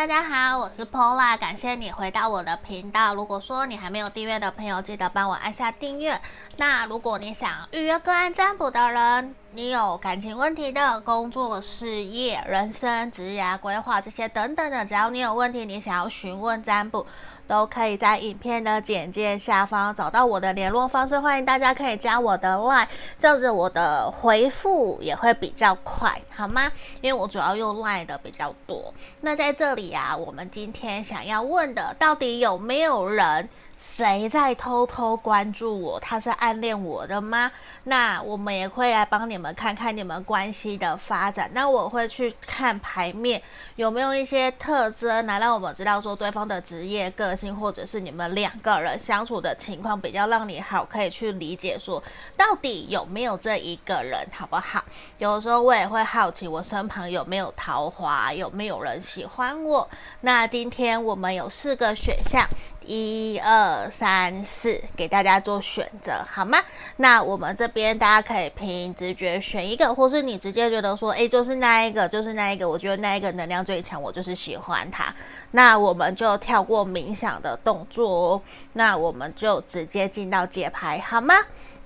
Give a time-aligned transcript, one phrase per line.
[0.00, 3.14] 大家好，我是 Pola，感谢你回到我的频道。
[3.14, 6.18] 如果说你还没有订阅的朋友，记得帮我按下订阅。
[6.56, 17.06] 那如果你想预约个案占卜的人，你有感情问题的、工作、事业、人生、职业规划这些等等的，只要你有问题，你想要询问占卜。
[17.50, 22.86] 都可以在影片的简介下方找到我的联络方式，欢迎大家可以加我的 LINE，
[23.18, 26.70] 这样子我的回复也会比较快，好吗？
[27.00, 28.94] 因为我主要用 LINE 的比较多。
[29.22, 33.48] 那在这里啊，我们今天想要问的，到底有没有人？
[33.80, 35.98] 谁在偷偷关注我？
[35.98, 37.50] 他是暗恋我的吗？
[37.84, 41.50] 那我们也会来帮你们看看你们关系的发展。
[41.54, 43.40] 那我会去看牌面，
[43.76, 52.02] 有没有一些特征来让我们知道说对方的职业、个性，或者是你们两个人相处的情况比较让你好，可以去理解说
[52.36, 54.84] 到底有没有这一个人，好不好？
[55.16, 59.88] 有的时候我也会好奇，我身旁有没有桃花，有没有人喜欢我？
[60.20, 62.46] 那今天我们有四个选项。
[62.86, 66.58] 一二三四，给大家做选择，好吗？
[66.96, 75.14] 那我们这边大家可以凭直觉选一个，或是你直接觉得说，诶，就是那一个，就是那一个，我觉得那一个能量最强，我就是喜欢他。
[75.52, 78.42] 那我们就跳过冥想的动作哦，
[78.74, 81.34] 那我们就直接进到解牌，好吗？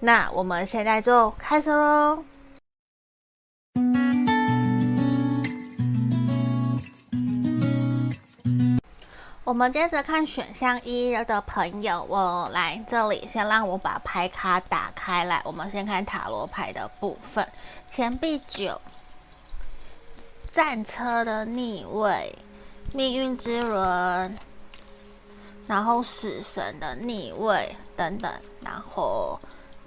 [0.00, 2.24] 那我们现在就开始喽。
[9.44, 15.42] 我们接着看选项一的朋友，我来这里先让我把牌卡打开来。
[15.44, 17.46] 我们先看塔罗牌的部分：
[17.86, 18.80] 钱币九、
[20.50, 22.34] 战车的逆位、
[22.94, 24.34] 命运之轮，
[25.66, 28.32] 然后死神的逆位等等。
[28.62, 29.38] 然后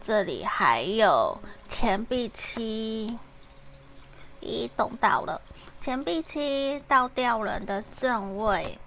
[0.03, 1.35] 这里还有
[1.67, 3.17] 钱币七，
[4.39, 5.41] 咦，懂到了
[5.81, 8.77] 钱币七倒吊人的正位。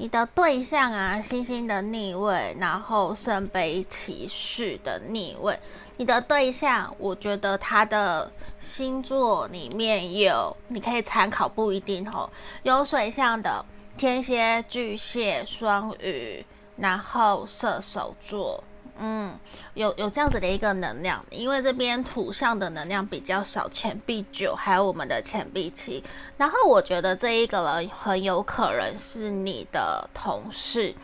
[0.00, 5.54] 你的对象啊，星星的逆位，然后圣杯骑士的逆位。
[5.98, 8.32] 你的对象，我觉得他的
[8.62, 12.30] 星座里面有，你可以参考，不一定哦。
[12.62, 13.62] 有水象的
[13.98, 16.42] 天蝎、巨蟹、双鱼，
[16.78, 18.64] 然后射手座。
[19.02, 19.34] 嗯，
[19.72, 26.04] 有有这样子的一个能量，因为这边土象的能量比较少，钱币九还有我们的钱币七，
[26.36, 30.94] 然后我觉得这一个人很有可能是你的同事。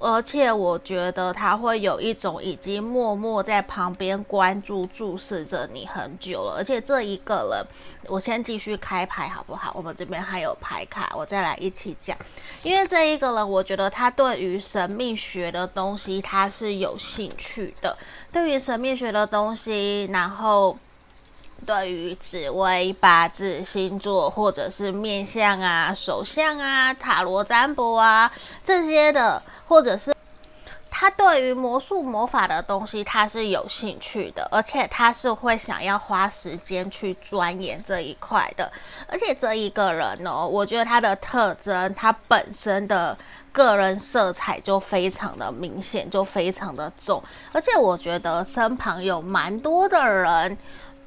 [0.00, 6.56] 而且我觉得他会有一种已经默默在旁边关注、注视着你很久了。
[6.58, 7.66] 而且这一个人，
[8.12, 9.72] 我先继续开牌好不好？
[9.74, 12.14] 我们这边还有牌卡，我再来一起讲。
[12.62, 17.96] 因为这一个人，我觉得他对于神秘学的东西他是有兴趣的。
[18.30, 20.76] 对于神秘学的东西，然后
[21.64, 28.30] 对于紫微、八字、星座，或者是面相啊、手相啊、塔罗占卜啊
[28.62, 29.42] 这些的。
[29.66, 30.14] 或者是
[30.90, 38.70] 他对于魔术魔法的东西，他是有兴趣的，而且他是会想要花时间去钻研这一块的。
[39.08, 43.16] 而且这一个人呢，我觉得他的特征，他本身的
[43.50, 47.22] 个人色彩就非常的明显，就非常的重。
[47.52, 50.56] 而且我觉得身旁有蛮多的人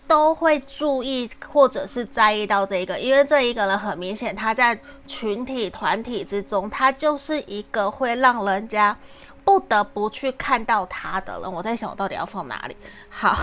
[0.07, 8.97] 都会注意或者是在意到这一个，因为这一个人很明显，他在群体团体之中，他就是一个会让人家
[9.43, 11.51] 不得不去看到他的人。
[11.51, 12.77] 我在想，我到底要放哪里？
[13.09, 13.37] 好，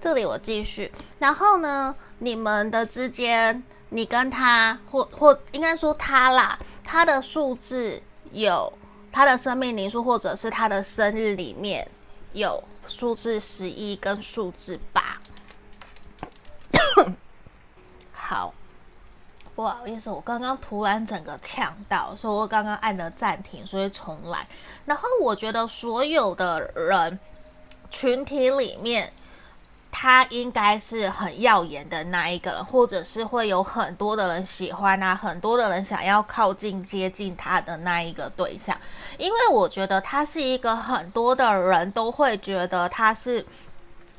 [0.00, 0.92] 这里我继续。
[1.18, 8.00] 然后呢，你们的之间，你跟他或 或应该说他啦，他的数字
[8.32, 8.70] 有
[9.10, 11.88] 他的生命灵数，或者是他的生日里面
[12.32, 15.18] 有数字十一跟数字八。
[18.12, 18.54] 好，
[19.54, 24.46] 不好意思，我刚刚突然整个呛到，所以我刚刚按了暂停，所以重来。
[24.86, 27.18] 然后我觉得所有的人
[27.90, 29.12] 群体里面，
[29.90, 38.74] 他应该是很耀眼的那一个，或者是会有很多的人喜欢啊，很多的人想要靠近接近他的那一个对象。
[39.18, 43.44] 因为我觉得他是一个很多的人都会觉得他是。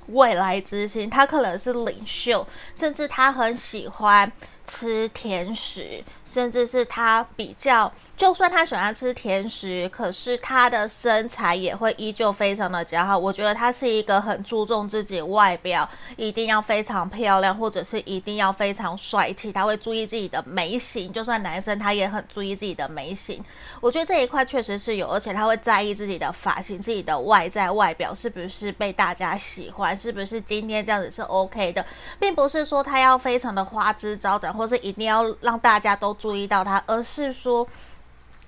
[0.08, 4.32] 未来之星，他可能是领袖，甚至他很喜欢
[4.68, 7.92] 吃甜食，甚至是他比较。
[8.24, 13.18] 就算他喜欢吃甜食，可是他的身材也会依旧非常的姣好。
[13.18, 19.52] 我觉得他是一个很注重自己外表，一定要非常漂亮，或者是一定要非常帅气。
[19.52, 23.44] 他会注意自己的眉形，就算男生他也很注意自己的眉形。
[23.82, 31.86] 我觉得这一块确实是有，而且他会在意自己的发型、自己的外在外表是不是被大家喜欢，是不是今天这样子是 OK 的，
[32.18, 37.68] 并不是说他要非常的花枝招展，或是一定要让大家都注意到他，而是说。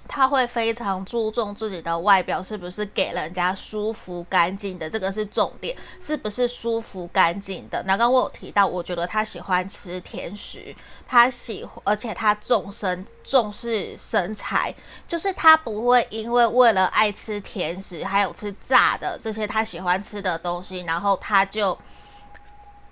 [0.07, 7.83] 他会非常注重自己的外表是不是给人家舒服干净的，这个是重点，是不是舒服干净的？
[7.87, 10.75] 那刚刚我有提到，我觉得他喜欢吃甜食，
[11.07, 14.73] 他喜欢，而且他重身重视身材，
[15.07, 21.77] 就是他不会因为为了爱吃甜食，还有吃炸的这些他喜欢吃的东西，然后他就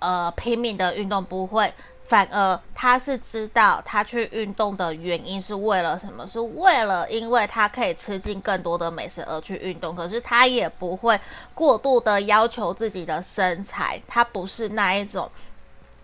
[0.00, 1.72] 呃拼命的运动，不会。
[2.14, 6.24] 反而他是知道他去运动的原因是为了什么？
[6.28, 9.96] 是为了因为他可以吃进更多的美食而去运动。
[9.96, 11.18] 可是他也不会
[11.54, 15.28] 过度的要求自己的身材，他不是那一种。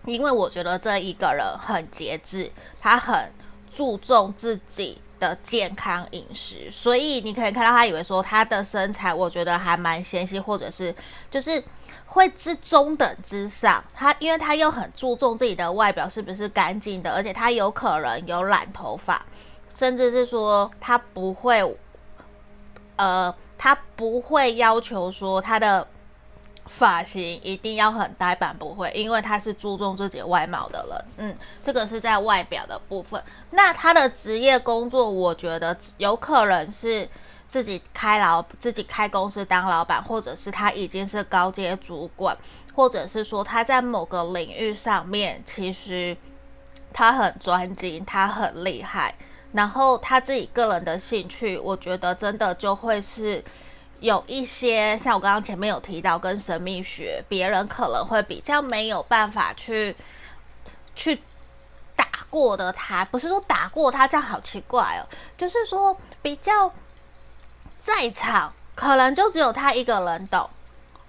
[0.03, 3.31] 因为我觉得这一个人很节制，他很
[3.73, 10.93] 注重自己的健康饮食，所以你可以看到他以为说他的身材，我觉得还蛮纤细，或者是
[11.29, 11.63] 就是。
[12.13, 19.25] 会是中等之上，他因为他又很注重自己的外表是不是干净的，而且他有可能有染头发，
[19.73, 21.63] 甚至是说他不会，
[22.97, 25.87] 呃，他不会要求说他的
[26.67, 33.23] 发型一定要很呆板，不会，因为他是注重自己外貌的人，嗯，这个是在外表的部分。
[33.51, 37.07] 那他的职业工作，我觉得有可能是。
[37.51, 42.35] 自己开老，自己开公司当老板，或者是他已经是高阶主管，
[42.73, 46.15] 或者是说他在某个领域上面，其实
[46.93, 49.13] 他很专精，他很厉害。
[49.51, 53.43] 然后他自己个人的兴趣，我觉得真的就会是
[53.99, 59.93] 有一些，像我刚刚前面有提到，跟神秘学，别人可能会比较没有办法去
[60.95, 61.21] 去
[61.97, 65.03] 打过的他，不是说打过他这样好奇怪哦，
[65.37, 66.71] 就是说比较。
[67.81, 70.47] 在场可能就只有他一个人懂，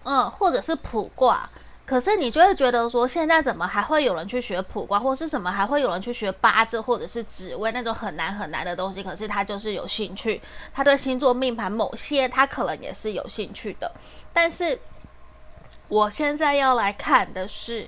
[0.05, 1.47] 嗯，或者是普卦，
[1.85, 9.03] 可是你就会觉得说，现在怎么还会有人去学普卦，或是怎么还会有人去学八字，或者是紫微那种很难很难的东西？
[9.03, 10.41] 可是他就是有兴趣，
[10.73, 13.93] 他对星座命盘某些他可能也是有兴趣的。
[14.33, 14.79] 但是
[15.89, 17.87] 我现在要来看的是，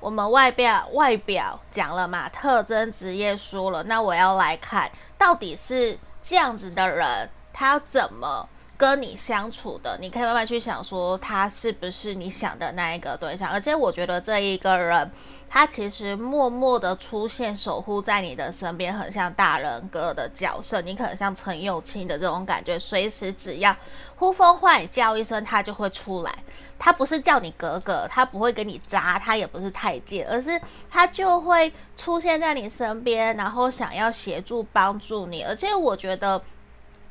[0.00, 7.30] 我们外表外表讲了嘛，特征职业说了，那我要来看到底是这样子的人。
[7.54, 8.46] 他怎么
[8.76, 9.96] 跟你相处的？
[10.00, 13.48] 你可以慢慢去想，说他是不是你想的那一个对象。
[13.48, 15.08] 而且我觉得这一个人，
[15.48, 20.80] 他其实默默的出现，守护在你的身边，很像大人哥的角色。
[20.80, 23.74] 你可能像陈友清的这种感觉，随时只要
[24.16, 26.34] 呼风唤雨叫一声，他就会出来。
[26.76, 30.60] 他不是叫你哥哥，他不会跟你扎，他也不是太监，而是
[30.90, 35.44] 他就会出现在你身边，然后想要协助帮助你。
[35.44, 36.42] 而且我觉得。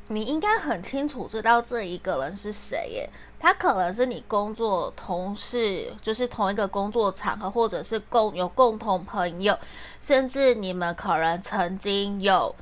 [0.08, 3.10] 你应该很清楚知道这一个人是谁耶，
[3.40, 9.56] 他可能是你工作同事，就是同一个工作场合，或者是共有共同朋友，
[10.02, 12.54] 甚至你们可能曾经有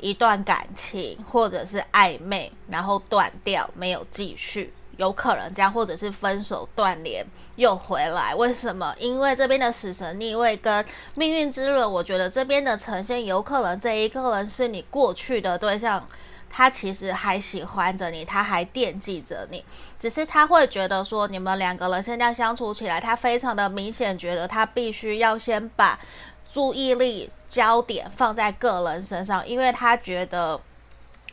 [0.00, 8.92] 一段感情，或者是暧昧，然后断掉，没有继续，有可能这样，或者是分手断联又回来，为什么？
[8.98, 10.84] 因为这边的死神逆位跟
[11.14, 16.04] 命运之轮，我觉得这边的呈现有可能这一个人是你过去的对象。
[16.52, 19.64] 他其实还喜欢着你，他还惦记着你，
[20.00, 25.98] 只是他会觉得说，你们两个人现在相处起来，他非常的明显觉得他必须要先把
[26.52, 30.60] 注意力焦点放在个人身上，因为他觉得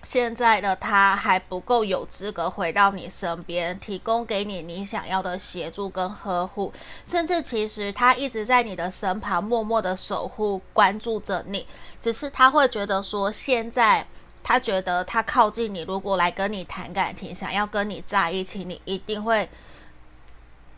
[0.04, 6.72] 现在的他还不够有资格回到你身边，提供给你你想要的协助跟呵护，
[7.08, 11.66] 甚至其实他一直在你的身旁默默的守护、关注着你，
[12.00, 14.06] 只是他会觉得说现在。
[14.48, 19.50] 他觉得他靠近你，如果来跟你谈感情，想要跟你在一起，你一定会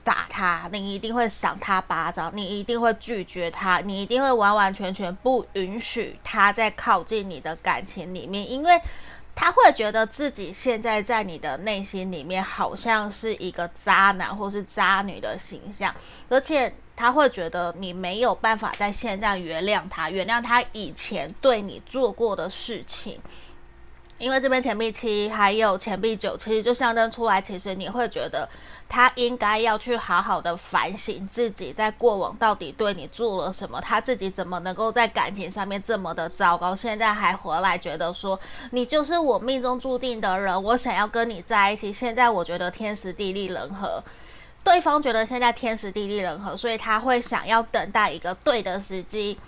[0.04, 8.82] 打他，你一定会赏他巴掌，你一定会拒绝他，你一定会完完全全不允许他再靠近你的感情里面，因为
[9.36, 15.94] 他会觉得自己现在在你的内心里面好像是一个渣男或是渣女的形象，
[16.28, 23.20] 而且他会觉得你没有办法在现在原谅他，原谅他以前对你做过的事情。
[24.20, 28.48] 因为这边钱币七还有钱币九，其实就象征出来，其实你会觉得
[28.90, 38.38] 他应该要去好好的反省自己在过往到底对你做了什么，他自己怎么能够在感情上面这么的糟糕，现在还回来觉得说
[38.72, 41.94] 你就是我命中注定的人，我想要跟你在一起。
[41.94, 44.04] 现在我觉得天时地利人和，
[44.66, 49.40] 对方觉得现在天时地利人和，所以他会想要等待一个对的时机。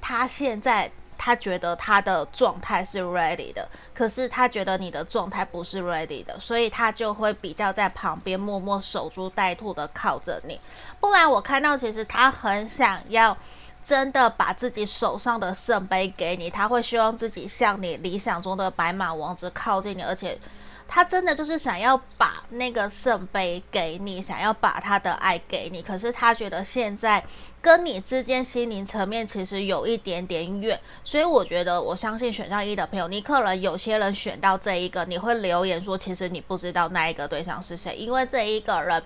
[0.00, 0.90] 他现在。
[1.24, 10.60] 他觉得他的状态是 ready 的，可是他觉得你的状态不是 ready 的，所以他就会比较在旁边默默守株待兔的靠着你。
[11.00, 13.34] 不然我看到其实他很想要
[13.82, 20.38] 真的把自己手上的圣杯给你，他会希望自己像你理想中的白马王子靠近你，而且
[20.86, 25.82] 他真的就是想要把那个圣杯给你，想要把他的爱给你。
[25.82, 27.22] 可是他觉得现在
[27.60, 39.02] 跟你之间心灵层面其实有一点点远，所以我觉得我相信选项一的朋友，你可能有些人选到这一个，你会留言说，其实你不知道那一个对象是谁，因为这一个人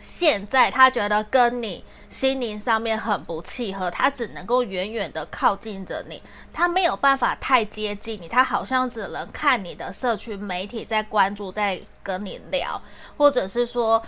[0.00, 1.84] 现在他觉得跟你。
[2.10, 6.22] 心灵上面很不契合，他只能够远远的靠近着你，
[6.52, 12.80] 他没有办法太接近你，他好像只能看你的社区媒体在关注，在跟你聊，
[13.16, 14.02] 或者是说。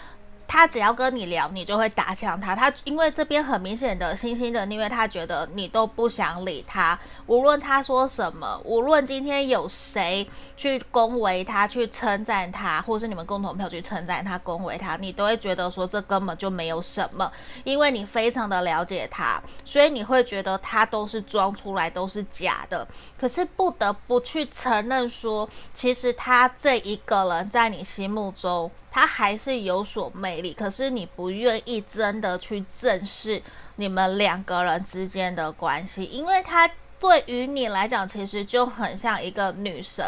[0.49, 2.57] 他只要跟你聊，你就会打枪他。
[2.57, 10.27] 他因为这边很明显的星星的，因为他觉得你都不想理他，无论他说什么，无论今天有谁
[10.57, 17.31] 去恭维他、去称赞他，或是你们共同朋友去称赞他、恭维他，你都会觉得说这根本就没有什么，
[17.63, 22.89] 因为你非常的了解他，所以你会觉得他都是装出来，都是假的。
[23.21, 28.71] 可是不得不去承认说，其实他这一个人在你心目中。
[28.91, 33.41] 他还是有所魅力，可是你不愿意真的去正视
[33.77, 36.69] 你们两个人之间的关系，因为他
[37.01, 40.05] 对于你来讲，其实就很像一个女神，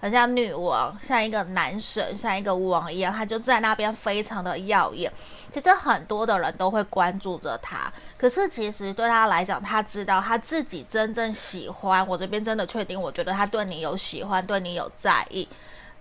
[0.00, 5.10] 很像女王，像一个男神，像一个王一样，他就在那边非常的耀眼。
[5.52, 12.06] 其实很多的人都会关注着他，可是其实对他来讲，他知道他自己真正喜欢。
[12.06, 15.48] 我这边真的确定，我觉得他对你有喜欢，对你有在意。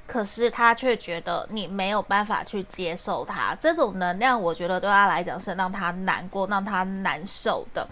[0.05, 7.87] 可是他却觉得你没有办法去接受他这种能量，我觉得对他来讲是让他难过、让他难受的，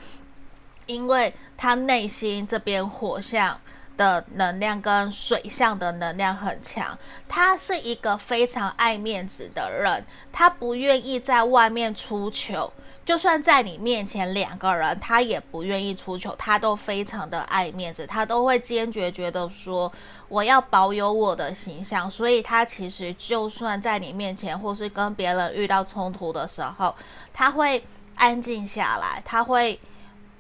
[0.87, 3.55] 因为他内心这边火象
[3.95, 6.97] 的能量跟水象的能量很强。
[7.29, 12.73] 他是一个非常爱面子的人，他不愿意在外面出糗，
[13.05, 19.93] 就算在你面前两个人，他也不愿意出糗，他都非常的爱面子，他都会坚决觉得说。
[20.27, 26.95] 我要保有我的形象，所以他其实就算在你面前，或是跟别人遇到冲突的时候，
[27.33, 29.77] 他会安静下来，他会，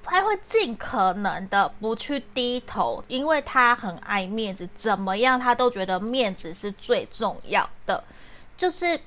[0.03, 8.03] 他会尽可能的不去低头，因为他很爱面子，怎么样他都觉得面子是最重要的，
[8.57, 8.99] 就是。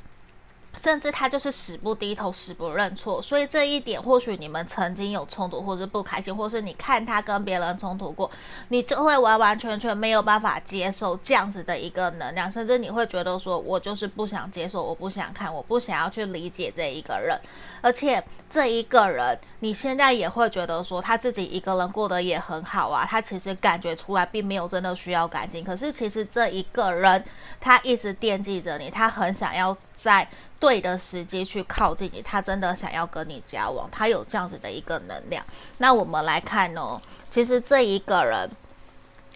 [0.77, 8.29] 甚至他就是死不低头，死不认错，所以这一点或许你们曾经有冲突，或是不开心，或是你看他跟别人冲突过，
[8.71, 17.39] 你就会完完全全没有办法接受这样子的一个能量，甚至你会觉得说，我就是不想接受，我不想看，我不想要去理解这一个人，
[17.81, 18.21] 而且
[18.55, 27.25] 这一个人你现在也会觉得说，他自己一个人过得也很好啊，他其实感觉出来并没有真的需要感情，可是其实这一个人
[27.61, 30.29] 他一直惦记着你，他很想要在。
[30.61, 35.45] 对的时机去靠近你，他真的想要跟你交往，他有这样子的一个能量。
[35.77, 38.49] 那我们来看哦，其实这一个人，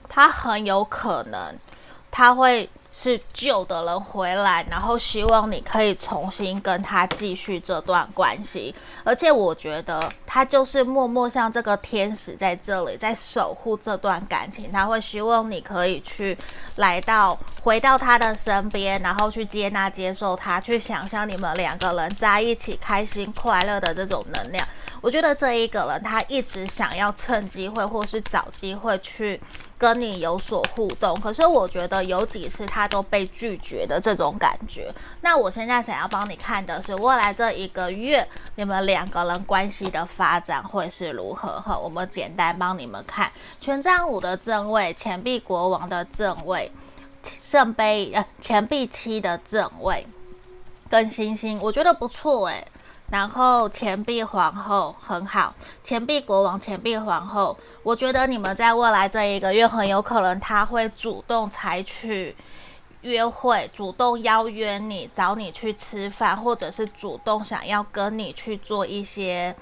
[0.08, 1.54] 他很有可能
[2.10, 2.70] 他会。
[3.00, 8.74] 是旧的人回来，然后希望你可以重新跟他继续这段关系，
[9.04, 14.72] 而且我觉得他就是默默像这个天使在这里，在守护这段感情。
[14.72, 16.36] 他会希望你可以去
[16.74, 24.66] 来到回到他的身边，然后去接纳、接受他，去想象你们两个人在一起开心快乐的这种能量。
[25.00, 29.40] 我觉得这一个人他一直想要趁机会或是找机会去
[29.78, 34.92] 跟你有所互动，可是我觉得有几次他都被拒绝的这种感觉。
[35.20, 38.26] 那我现在想要帮你看的是未来这一个月
[38.56, 41.60] 你们两个人关系的发展会是如何？
[41.60, 46.70] 哈，我们简单帮你们看权杖五的正位、钱币国王的正位、
[47.22, 50.04] 圣杯呃钱币七的正位
[50.90, 52.66] 跟星星，我觉得不错诶。
[53.10, 62.36] 然后钱币皇后很好，钱币国王、钱币皇后，我觉得你们在未来这一个月很有可能他会主动采取
[63.00, 69.56] 约会，主动邀约你，找你去吃饭，或者是主动想要跟你去做一些，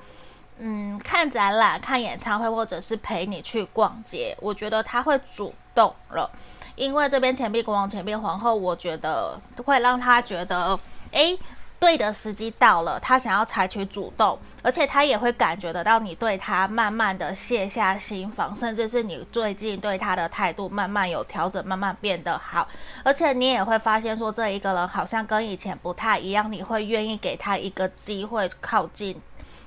[0.59, 4.37] 嗯，看展览、看演唱会，或者是陪你去逛街。
[4.41, 6.29] 我觉得他会主动了，
[6.75, 10.76] 因为这边钱币国王、钱币皇后，我觉得会让他觉得，
[11.12, 11.38] 诶。
[11.78, 22.66] 对的时机到了，他想要采取主动，而且他也会感觉得到你对他慢慢的卸下心防，甚至是你最近对他的态度慢慢有调整，慢慢变得好，
[23.04, 29.21] 而且你也会发现说这一个人好像跟以前不太一样，你会愿意给他一个机会靠近。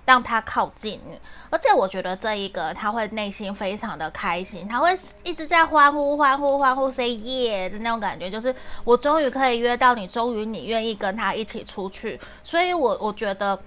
[0.10, 1.20] 让他靠近你，
[1.52, 13.62] 而且我觉得这一个他会内心非常的开心，他会一直在欢呼、欢呼、欢呼，say yeah 的那种感觉，就是我终于可以约到你，终于你愿意跟他一起出去，所以我我觉得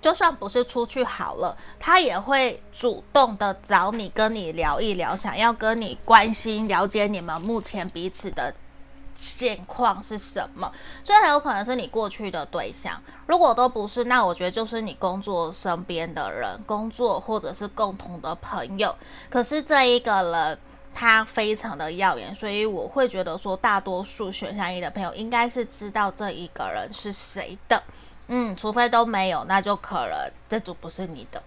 [0.00, 8.50] 就算不是出去好了，他也会主动的找你，跟你聊一聊，想要跟你关心、了解你们目前彼此的
[9.16, 10.70] 现况是什么。
[11.02, 18.94] 所以很有可能是你过去的对象，如果都不是，那我觉得就是你工作身边的人，工作或者是共同的朋友。
[19.28, 20.58] 可是这一个人
[20.94, 27.82] 他非常的耀眼，所以我会觉得说，大多数选项一的朋友应该是知道这一个人是谁的。
[28.28, 31.40] 嗯，除非都没有，那就可能这组不是你的，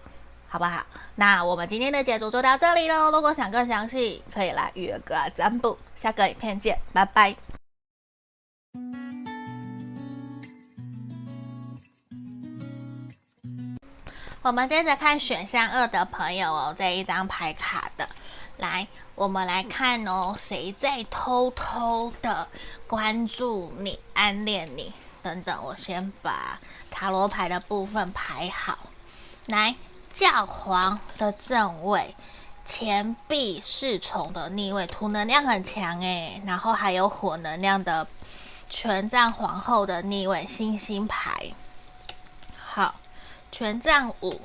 [0.48, 0.82] 好不好？
[1.16, 3.10] 那我们今天的解读就到这里喽。
[3.10, 5.76] 如果想更详细，可以来预约个占卜。
[5.94, 7.49] 下个影片见，拜拜。
[14.42, 18.08] 我们接着看选项二的朋友哦，这一张牌卡的，
[18.56, 22.48] 来，我们来看哦，谁在偷偷的
[22.86, 24.92] 关注你、暗恋你？
[25.22, 26.58] 等等，我先把
[26.90, 28.78] 塔罗牌的部分排好。
[29.46, 29.74] 来，
[30.14, 32.16] 教皇的正位，
[32.64, 36.40] 钱币侍从的逆位，土能量很强诶。
[36.46, 38.06] 然后还有火能量的
[38.70, 41.52] 权杖皇后的逆位，星星牌。
[42.56, 42.94] 好，
[43.50, 44.40] 权杖五，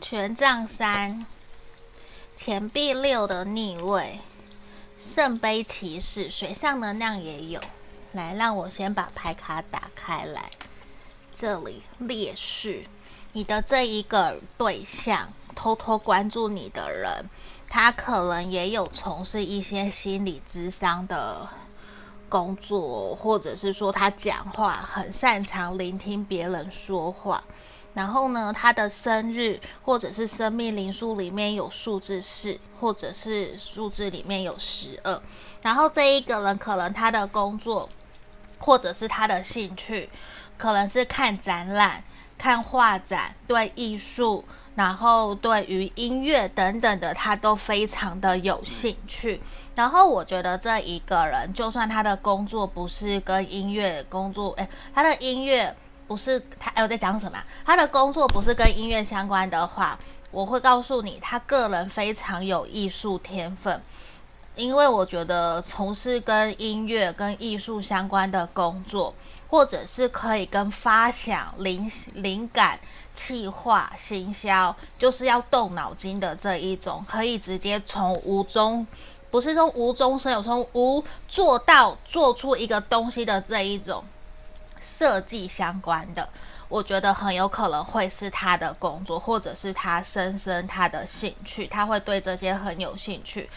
[0.00, 1.24] 权杖三，
[2.34, 4.18] 钱币六的逆位，
[4.98, 7.60] 圣杯骑士，水象能量也有。
[8.10, 10.50] 来，让我先把牌卡打开来。
[11.32, 12.84] 这里烈士，
[13.32, 17.30] 你的这一个对象，偷偷关注你的人，
[17.68, 21.48] 他可能也有从事一些心理咨商的
[22.32, 27.44] 工作，或者是说他讲话很擅长聆听别人说话。
[27.92, 35.20] 然后呢，他的生日或者是生命灵数里面有数字四，或者是数字里面有十二。
[35.60, 37.86] 然后这一个人可能他的工作。
[38.64, 40.08] 或者是他的兴趣，
[40.56, 42.04] 可能是看展览、
[42.38, 44.44] 看画展，对艺术，
[44.76, 49.42] 然后对于音乐等等的，他都非常的有兴趣。
[49.74, 55.74] 然后我觉得这一个人，就算他的工作不是跟音乐工作，诶，他的音乐
[56.06, 57.38] 不是他，哎，我在讲什么？
[57.64, 59.98] 他的工作不是跟音乐相关的话，
[60.30, 63.82] 我会告诉你，他个人非常有艺术天分。
[64.54, 69.14] 因为我觉得从事跟音乐、跟艺术相关的工作，
[69.48, 72.78] 或者是可以跟发想、灵灵感、
[73.14, 78.86] 企划、行销，就是要动脑筋的这一种，可以直接从无中，
[79.32, 84.04] 不是说无中生有，从无做到做出一个东西的这一种
[84.78, 86.28] 设计相关的，
[86.68, 93.48] 我觉得很有可能会是他的工作，或者是他深深他的兴趣，他会对这些很有兴趣。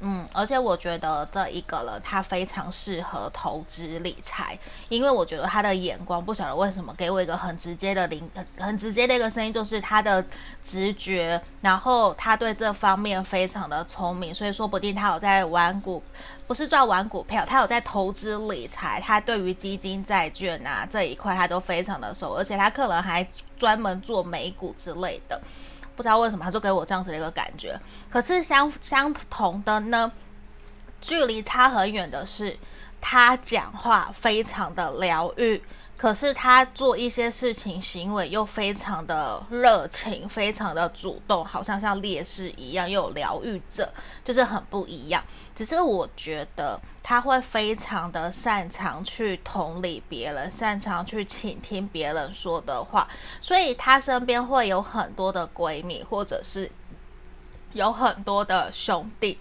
[0.00, 4.58] 嗯，而且我觉得这一个人他非常适合投资理财，
[4.90, 10.22] 因为我觉得他的眼光不晓得为什么给我一个很直接的灵，很很直接的一个声音，就是他的
[10.62, 16.02] 直觉，然后他对这方面非常的聪明，所以说不定他有在玩股，
[16.46, 23.26] 不是赚玩股票，他有在投资理财，他对于基金、债券啊这一块他都非常的熟，而且他可能还
[23.56, 25.40] 专门做美股之类的。
[25.96, 27.78] 不知道为什么他就给我这样子的一个感觉，
[28.10, 30.10] 可是相相同的呢，
[31.00, 32.56] 距离差很远的是，
[33.00, 35.62] 他讲话非常的疗愈。
[36.04, 43.90] 可是他做一些事情行为又非常的热情，非常的主动，好像像烈士一样，又有疗愈者，
[44.22, 45.24] 就是很不一样。
[45.54, 53.08] 只是我觉得他会非常的擅长去同理别人，擅长去倾听别人说的话，
[53.40, 56.70] 所以他身边会有很多的闺蜜，或者是
[57.72, 59.38] 有很多的兄弟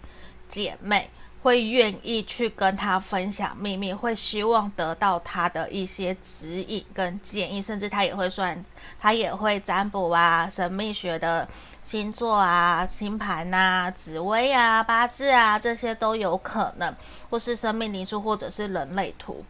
[0.48, 1.10] 姐妹。
[1.44, 8.64] 会愿意去跟他分享秘密，会希望得到他的一些指引跟建议，甚至他也会算，
[8.98, 11.46] 他也会占卜啊，神秘学的
[11.82, 16.96] 星座啊、星盘啊、紫微啊、八字啊，这些都有可能，
[17.30, 19.44] 或是生命灵数，或者是人类图。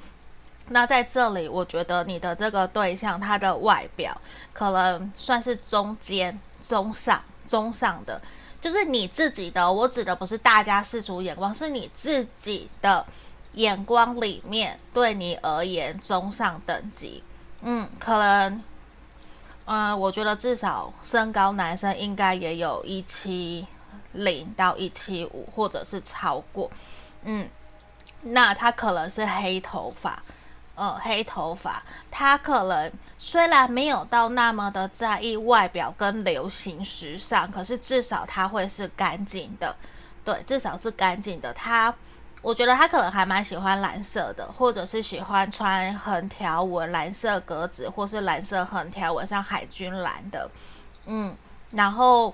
[0.70, 4.20] 那在这里，我觉得你的这个对象，他的外表
[4.52, 8.20] 可能算是中间、中上、中上的。
[8.64, 13.06] 就是你自己的，我指的不是大家世俗眼光，是你自己的
[13.56, 17.22] 眼光里面，对你而言中上等级。
[17.60, 18.64] 嗯，可能，
[19.66, 23.68] 嗯、我觉得至少身高男生应该也有一七
[24.14, 26.72] 零到一七五，或者是超过。
[27.24, 27.50] 嗯，
[28.22, 30.24] 那他可能是黑头发。
[30.76, 39.76] 呃，黑头发，他可能虽然没有到那么的在意外表跟流行时尚，可是至少他会是干净的，
[40.26, 41.54] 对，至少是干净的。
[41.54, 41.94] 他
[42.42, 50.50] 我觉得他可能还蛮喜欢蓝色的，或者是喜欢穿横条纹、蓝色格子，或是蓝色横条纹，像海军蓝的，
[51.06, 51.36] 嗯，
[51.72, 52.34] 然后。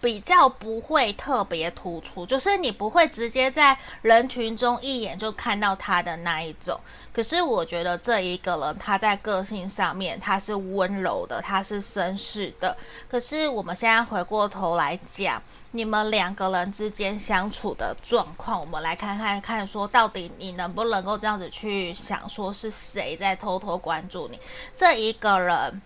[0.00, 6.78] 比较不会特别突出，就是你不会直接在人群中一眼就看到他的那一种。
[7.12, 12.76] 可是我觉得这一个人他在个性上面他是温柔的，他是绅士的。
[13.10, 24.38] 可是我们现在回过头来讲，你们两个人之间相处的状况，我们来看看看，说到底你能不能够这样子去想，说是谁在偷偷关注你
[24.76, 25.82] 这一个人。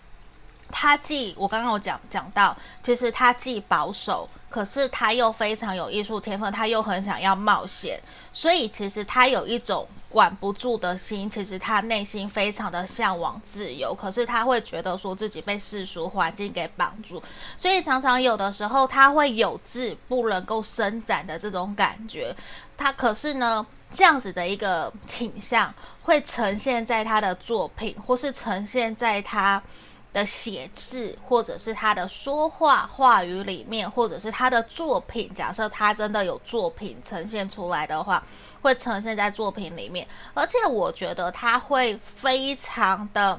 [0.72, 8.00] 他既我刚刚有讲讲到，其实他既保守，可是他又非常有艺术天分，他又很想要冒险，
[8.32, 11.28] 所以其实他有一种管不住的心。
[11.28, 17.22] 其实他内心非常的向往自由，可是他会觉得说自己被世俗环境给绑住，
[17.58, 22.35] 所以常常有的时候他会有志不能够伸展的这种感觉。
[22.78, 29.62] 他可是呢，这样子的一个倾向会呈现在他的作品，或是呈现在他。
[30.12, 35.33] 的写字，或者是他的说话话语里面，或者是他的作品。
[35.35, 38.22] 假设他真的有作品呈现出来的话，
[38.61, 40.07] 会呈现在作品里面。
[40.35, 43.38] 而且我觉得他会非常的。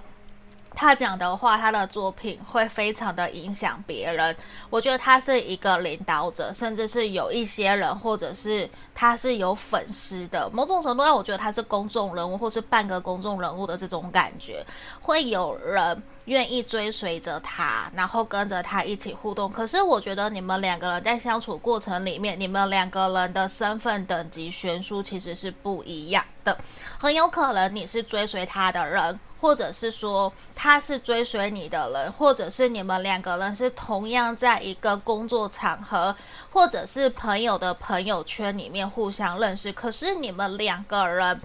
[0.76, 4.36] 他讲的话，他的作品会非常的影响别人。
[4.70, 10.50] 我觉得他是一个领导者，甚至是有一些人，或者是他是有粉丝的。
[10.52, 14.66] 某种程度上，我觉得他是公众人物，或是半个公众人物的这种感觉，
[15.00, 19.52] 会有人愿意追随着他，然后跟着他一起互动。
[19.52, 26.58] 可是，我觉得你们两个人在相处过程里面，你们两个人的身份等级悬殊其实是不一样的。
[26.98, 29.20] 很有可能你是追随他的人。
[29.44, 36.16] 或者是说他是追随你的人，或者是你们两个人是同样在一个工作场合，
[36.50, 39.70] 或者是朋友的朋友圈里面互相认识。
[39.74, 41.42] 可是你们两个人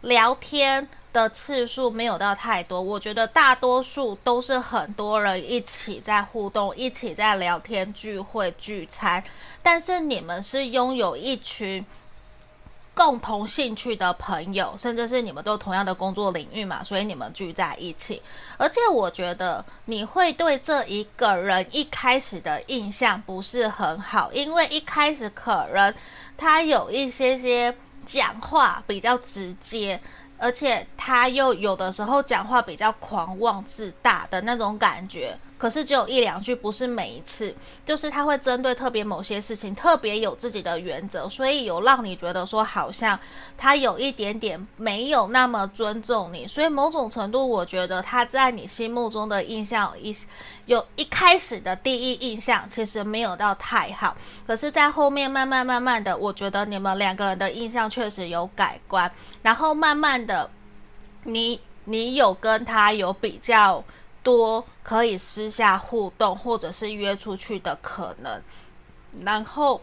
[0.00, 9.22] 聊天的次数没有到太多，我觉得大多数都是很多人一起在互动，一起在聊天、聚会、聚餐。
[9.62, 11.84] 但是你们是拥有一群。
[12.94, 18.22] 共同兴趣的朋友，甚至是你们都同样的工作领域嘛，所以你们聚在一起。
[18.56, 25.92] 而且我觉得你会对这一个人一开始的印象不是很好，因为一开始可能
[26.36, 27.76] 他有一些些
[28.06, 30.00] 讲话比较直接，
[30.38, 35.36] 而且他又有的时候讲话比较狂妄自大的那种感觉。
[35.64, 43.18] 可是只有一两句，不是每一次，就是他会针对特别某些事情，特别有自己的原则，所以有让你觉得说好像
[43.56, 50.14] 他有一点点没有那么尊重你，所以某种程度，我觉得他在你心目中的印象一
[50.66, 54.14] 有一开始的第一印象其实没有到太好，
[54.46, 60.50] 可是，在后面慢慢慢慢的，我觉得你们两个人的印象确实有改观，然后慢慢的，
[61.22, 63.82] 你你有跟他有比较。
[64.24, 68.42] 多可以私下互动，或者是约出去的可能。
[69.22, 69.80] 然后，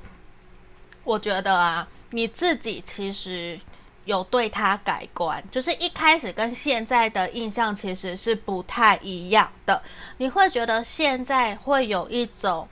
[1.06, 3.58] 我觉得啊，你自己其实
[4.04, 9.82] 有对他改观，就是一开始跟现在的印象其实是不太一样的。
[10.18, 12.68] 你会觉得现在会有一种，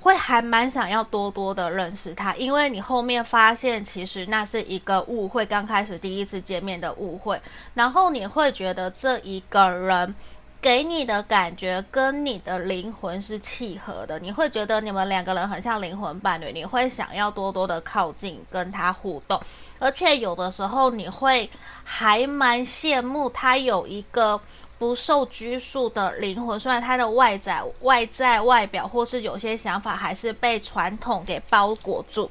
[0.00, 7.40] 会还蛮想要多多的认识他，因为你后面发现其实那是一个误会，刚开始第一次见面的误会。
[7.74, 10.14] 然后你会觉得这一个人。
[10.62, 19.42] 给你的感觉跟你的灵魂是契合的，你会觉得你们两个人很像灵魂伴侣，你会想要多多的靠近跟他互动，
[19.80, 21.50] 而且有的时候你会
[21.82, 24.40] 还蛮羡慕他有一个
[24.78, 32.30] 不受拘束的灵魂，虽然他的外在外在外表或是有些想法还是被传统给包裹住，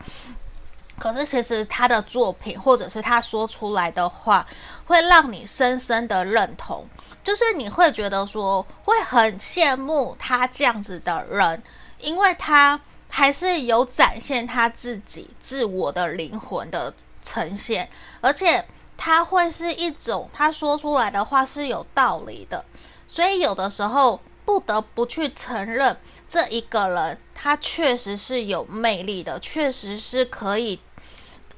[0.98, 4.48] 可是其实他的作品或者是他说出来的话，
[4.86, 6.86] 会让你深深的认同。
[7.24, 11.62] 就是你会觉得说，会很羡慕他这样子的人，
[12.00, 17.88] 因为他还是有展现他自己自我的灵魂的呈现，
[18.22, 18.66] 而且
[18.98, 22.66] 他会是一种他说出来的话是有道理的，
[23.08, 25.96] 所以有的时候不得不去承认
[26.28, 30.80] 这一个人他确实是有魅力的，确实是可以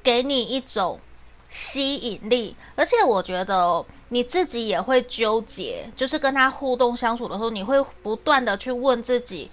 [0.03, 0.99] 给你一种
[1.47, 3.85] 吸引力，而且我觉得。
[4.13, 9.49] 你自己也会纠结，就是跟他互动相处的时候，你会不断的去问自己，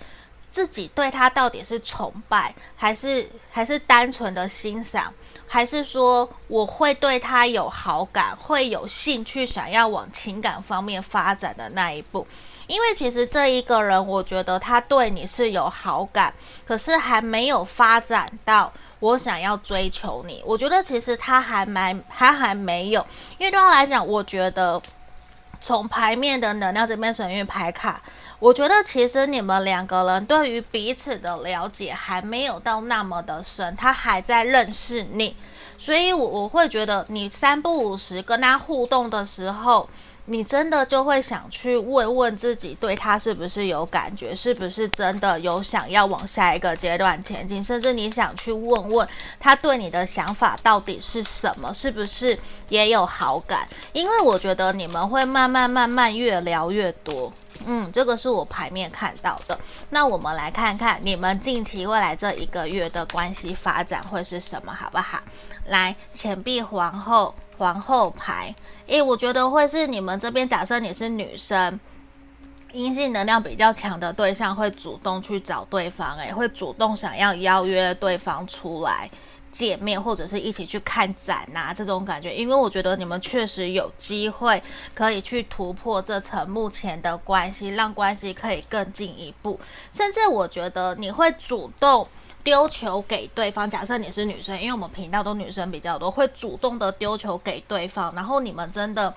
[0.50, 5.10] 自己对他到底是崇拜，还是还是单纯的欣赏，
[5.46, 12.26] 还是说我会对他有好感，会有兴趣想要往情感方面发展的那一步？
[12.66, 16.34] 因为其实这一个人，我觉得他对你是有好感，
[16.66, 18.70] 可是还没有发展到
[19.00, 20.42] 我想要追求你。
[20.46, 23.04] 我觉得其实他还蛮，他还没有，
[23.38, 24.80] 因为对他来讲，我觉得
[25.60, 28.00] 从牌面的能量这边神諭牌卡，
[28.38, 35.36] 我觉得其实你们两个人对于彼此的了解还没有到那么的深，他还在认识你。
[35.78, 39.88] 所以，我我会觉得你三不五时跟他互动的时候，
[40.26, 49.08] 你真的就会想去问问自己，对他是不是有感觉，是不是真的有想要往下一个阶段前进，甚至你想去问问
[49.40, 53.66] 他对你的想法到底是什么，是不是也有好感？
[53.92, 57.32] 因为我觉得你们会慢慢慢慢越聊越多。
[57.66, 59.58] 嗯，这个是我牌面看到的。
[59.90, 65.20] 那我们来看看你们近期未来这一个月的关系发展会是什么，好不好？
[65.66, 68.54] 来，钱币皇后，皇后牌。
[68.86, 70.48] 诶，我觉得会是你们这边。
[70.48, 71.78] 假设你是女生，
[72.72, 79.10] 阴性能量比较强的对象会主动去找对方，诶，会主动想要邀约对方出来。
[79.52, 84.62] 见面或者是一起去看展呐、这种感觉，因为我觉得你们确实有机会
[84.94, 89.58] 可以去突破这层目前的关系，让关系可以更进一步。
[89.92, 92.06] 甚至我觉得你会主动
[92.42, 93.68] 丢球给对方。
[93.68, 99.14] 假设你是女生，因为我们频道都女生比较多，会主动的丢球给对方，然后你们真的。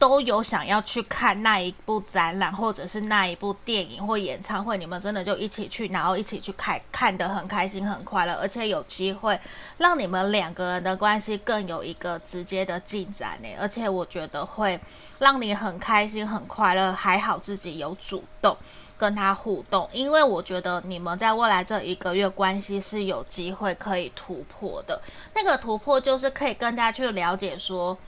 [0.00, 9.38] 都有想要去看那一部展览，或者是那一部电影或演唱会，你们真的就一起去，然后一起去看，看得很开心、很快乐，而且有机会
[9.76, 13.48] 让你们两个人的关系更有一个直接的进展呢。
[13.60, 14.80] 而且我觉得会
[15.18, 18.56] 让你很开心、很快乐，还好自己有主动
[18.96, 24.98] 跟他互动，因为我觉得你们在未来这一个月关系是有机会可以突破的。
[25.34, 27.98] 那个突破就是可以更加去了解说。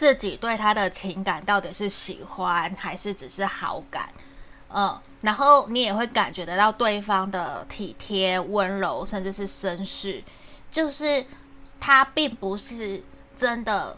[0.00, 4.08] 自己对他的情感到底是喜欢还是只是好感？
[4.70, 10.24] 嗯，然后你也会感觉得到对方的体贴、温柔，甚至是绅士，
[10.72, 11.26] 就是
[11.78, 13.02] 他并不是
[13.36, 13.94] 真的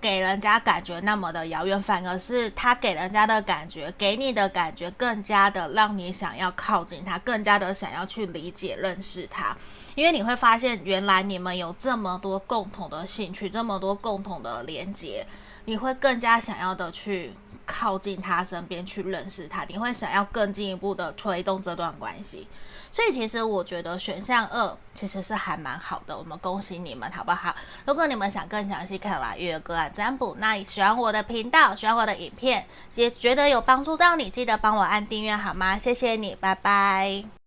[0.00, 9.54] 给人家感觉那么的遥远，反而是他给人家的感觉，给你的感觉更加的让你想要靠近他，更加的想要去理解、认识他。
[9.94, 15.26] 因为你会发现，原来你们有这么多共同的兴趣，这么多共同的连接，
[15.66, 17.32] 你会更加想要的去
[17.66, 22.48] 靠近他身边，去认识他，你会想要更进一步的推动这段关系。
[22.90, 27.54] 所以，其实我觉得选项二其实是还蛮好的，我们恭喜你们，好不好？
[27.86, 35.78] 如果你们想更详细看来月个案占卜，那你喜欢我的频道，喜欢我的影片，也觉得有帮助到你，记得帮我按订阅好吗？
[35.78, 37.41] 谢谢你，拜拜。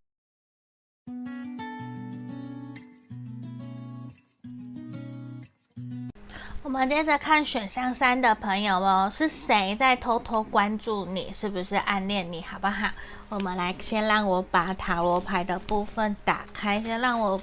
[6.66, 11.32] 我们接着看选项三的朋友哦，是谁在偷偷关注你？
[11.32, 12.42] 是不是暗恋你？
[12.42, 12.90] 好不好？
[13.30, 17.40] 我们来先让我把塔罗牌的部分打开，先让我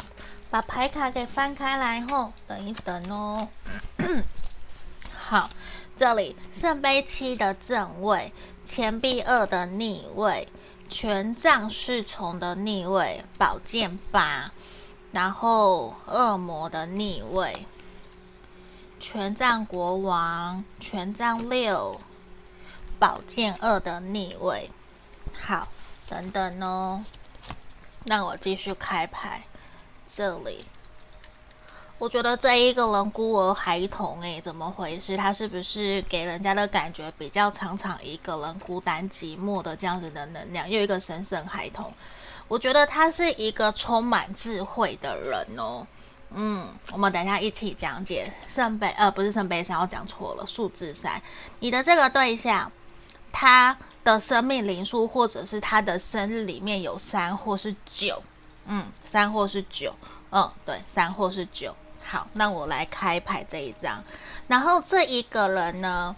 [0.50, 3.48] 把牌卡给翻开来后，等一等哦。
[5.14, 5.48] 好，
[5.96, 8.32] 这里圣杯七的正位，
[8.66, 10.48] 钱币二的逆位，
[10.88, 14.50] 权杖侍从的逆位，宝剑八，
[15.12, 17.64] 然后恶魔的逆位。
[19.02, 22.00] 权杖国王，权杖六，
[23.00, 24.70] 宝剑二的逆位，
[25.40, 25.66] 好，
[26.08, 27.04] 等等哦，
[28.06, 29.42] 让我继续开牌。
[30.06, 30.64] 这里，
[31.98, 35.16] 我觉得这一个人孤儿孩童，诶，怎么回事？
[35.16, 40.70] 他是不是给人家的感觉比较常常一个人孤单寂寞的这样子的能量？
[40.70, 41.92] 又一个神圣孩童，
[42.46, 45.84] 我觉得他是一个充满智慧的人哦。
[46.34, 51.20] 嗯，我们等一下一起讲解圣杯，呃，不是圣杯三，我讲错了，数字三。
[51.60, 52.70] 你的这个对象，
[53.30, 58.22] 他的生命灵数或者是他的生日里面有三或是九，
[58.66, 59.94] 嗯，三或是九，
[60.30, 61.74] 嗯，对，三或是九。
[62.04, 64.02] 好，那我来开牌这一张。
[64.48, 66.14] 然后这一个人呢，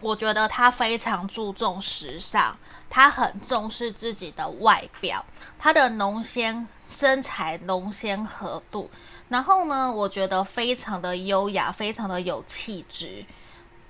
[0.00, 2.56] 我觉得他非常注重时尚，
[2.90, 5.24] 他很重视自己的外表，
[5.58, 8.90] 他的浓纤身材浓纤合度。
[9.28, 13.24] 然后呢，我觉得非常的优雅，非常的有气质，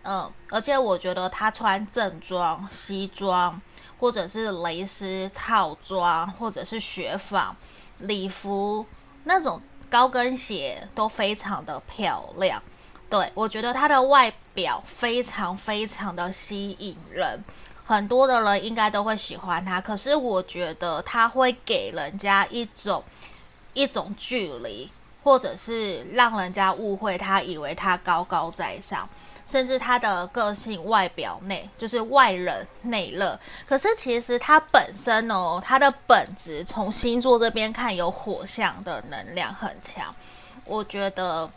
[0.03, 3.61] 嗯，而且我觉得他穿正装、西装，
[3.99, 7.57] 或者是蕾丝套装，或者是雪纺
[7.99, 8.85] 礼服
[9.25, 12.61] 那种高跟鞋都非常的漂亮。
[13.09, 17.43] 对，我觉得他的外表非常非常的吸引人，
[17.85, 19.81] 很多的人应该都会喜欢他。
[19.81, 23.05] 可是我觉得他会给人家一种
[23.73, 24.91] 一种距离。
[25.29, 29.07] 或者是让人家误会他，以为他高高在上，
[29.45, 33.39] 甚至他的个性外表内就是外冷内热。
[33.67, 40.15] 可是其实他本身哦，他的本质从星座这边看有火象的能量很强。
[40.65, 41.49] 我觉得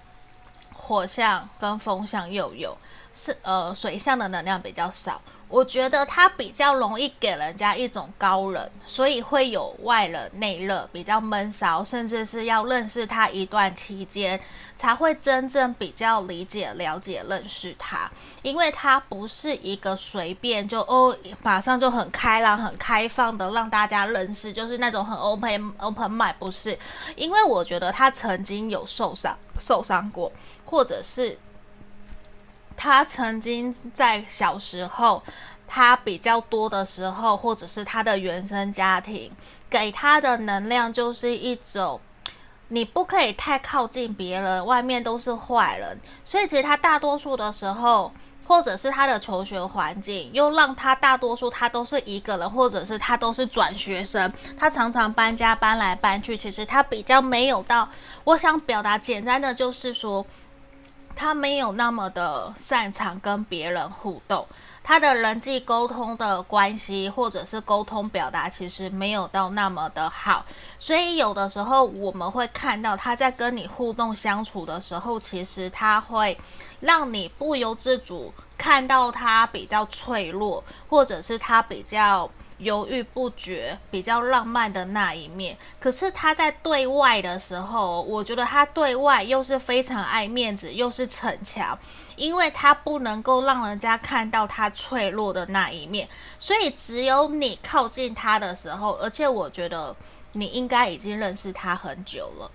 [0.74, 2.78] 火象跟风象又有
[3.16, 5.22] 是呃水象的能量比较少。
[5.52, 14.40] 我觉得他比较容易给人家一种高冷，所以会有外冷内热，比较闷骚，甚至是要认识他一段期间，
[14.78, 18.10] 才会真正比较理解、了解、认识他。
[18.42, 26.80] 因为他不是一个随便就哦，马上就很开朗、很开放的让大家认识，就是那种很 open open mind，不是。
[27.18, 30.32] 因为我觉得他曾经有受伤、受伤过，
[30.64, 31.38] 或者是。
[32.84, 35.22] 他曾经在小时候，
[35.68, 39.32] 他比较多的时候，或者是他的原生家庭
[39.70, 42.02] 给他的能量，就是一种
[42.70, 45.96] 你不可以太靠近别人，外面都是坏人。
[46.26, 48.12] 所以其实他大多数的时候，
[48.48, 56.36] 或者是他的求学环境，又让他大多数他都是一个人，或者是他都是转学生，他常常搬家搬来搬去。
[56.36, 57.88] 其实他比较没有到，
[58.24, 60.26] 我想表达简单的就是说。
[61.16, 64.46] 他没有那么的擅长跟别人互动，
[64.84, 70.46] 他的人际沟通的关系或者是沟通表达其实没有到那么的好，
[70.80, 76.38] 所以有的时候我们会看到他在跟你互动相处的时候，其实他会
[76.80, 82.30] 让你不由自主看到他比较脆弱，或者是他比较。
[82.62, 85.58] 犹豫不决，比较浪漫的那一面。
[85.80, 91.78] 可是他在对外的时候，我觉得他对外又是非常爱面子，又是逞强，
[92.16, 96.08] 因为他不能够让人家看到他脆弱的那一面。
[96.38, 99.96] 所以只有你靠近他的时候，而且我觉得
[100.34, 102.52] 你应该已经认识他很久了，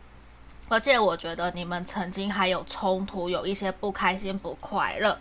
[0.69, 5.19] 而且我觉得你们曾经还有冲突，有一些不开心、不快乐，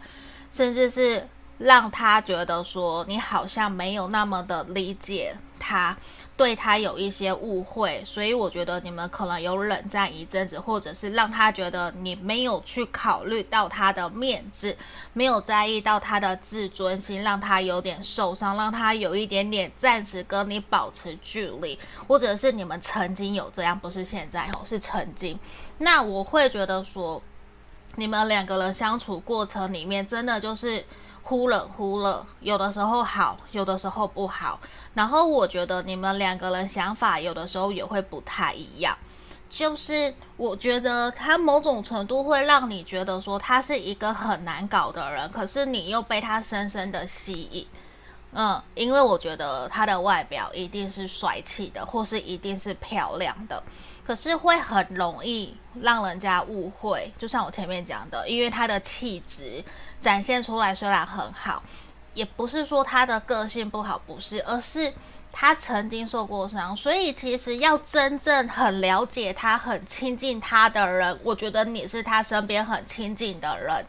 [0.51, 1.27] 甚至是。
[1.57, 5.95] 让他觉得说你好像没有那么的理解他，
[6.35, 14.75] 对他有一些误会，所以我觉得你们可能有冷战一阵子，或者是让他觉得你没有去考虑到他的面子，
[15.13, 25.39] 没有在意到他的自尊心，让他有点受伤，让他有一点点暂时跟你保持距离，或者是你们曾经有这样，不是现在哦，是曾经。
[25.77, 27.21] 那我会觉得说，
[27.95, 30.83] 你们两个人相处过程里面，真的就是。
[31.27, 34.59] 忽冷忽热，有的时候好，有的时候不好。
[34.93, 38.95] 然后我觉得你们两个人想法有的时候也会不太一样。
[39.49, 47.67] 就是我觉得他某种程度会让你觉得说他是一个很难搞的人，可是你又被他深深的吸引。
[48.33, 53.63] 嗯，因为我觉得他的外表一定是帅气的，或是一定是漂亮的，
[54.05, 57.11] 可是会很容易让人家误会。
[57.17, 59.63] 就像我前面讲的，因为他的气质。
[60.05, 61.63] 展现出来虽然很好，
[62.13, 64.93] 也不是说他的个性不好，不是，而是
[65.31, 73.83] 他曾经受过伤，所以其实要真正很了解他、很亲近他的人，我觉得你是他身边很亲近的人，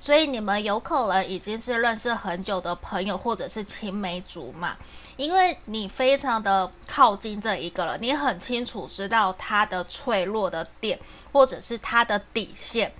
[0.00, 4.76] 所以你们有可能已经是认识很久的朋友，或者是青梅竹马，
[5.16, 10.98] 因为你非常的靠近这一个人，你很清楚知道他的脆弱的点，
[11.30, 12.92] 或者是他的底线。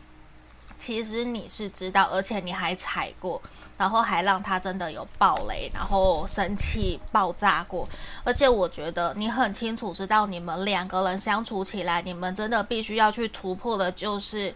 [0.80, 3.40] 其实你是知道，而且你还踩过，
[3.76, 7.86] 然后还让他真的有爆雷，然后生气爆炸过。
[8.24, 14.52] 而且我觉得你很清楚知道，你们两个人相处起来，你们真的必须要去突破的，就是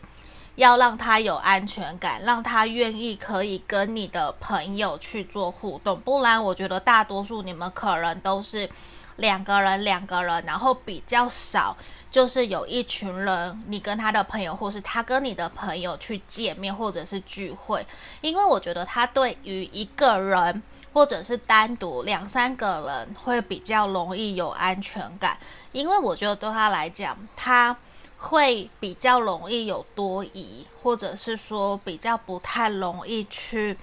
[0.56, 6.00] 要让他有安全感，让他愿意可以跟你的朋友去做互动。
[6.00, 8.68] 不然，我觉得大多数你们可能都是
[9.16, 11.76] 两个人，两个人，然后比较少。
[12.14, 17.84] 就是有一群人，你跟他的朋友，或是他跟你的朋友去见面，或者是聚会。
[18.20, 25.36] 因为我觉得他对于一个人，或者是单独两三个人，会比较容易有安全感。
[25.72, 27.76] 因为我觉得对他来讲，他
[28.16, 33.76] 会比较容易有多疑，或者是说比较不太容易去。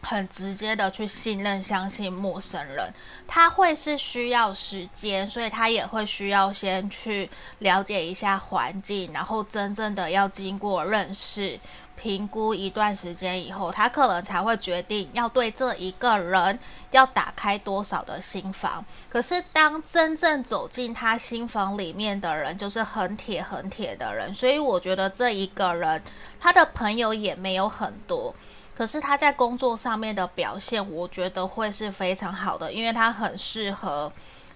[0.00, 2.92] 很直接的去信任、相信陌生人，
[3.26, 11.58] 他会是需要时间，所以他也会需要先去了解一下环境，然后真正的要经过认识、
[11.96, 16.58] 评估一段时间以后，他可能才会决定要对这一个人
[16.92, 18.84] 要打开多少的心房。
[19.10, 26.00] 可是当真正走进他心房里面的人，就是很铁、很铁的人，所以我觉得这一个人
[26.40, 28.34] 他的朋友也没有很多。
[28.78, 34.12] 可是他在工作上面的表现，我觉得会是非常好的，因为他很适合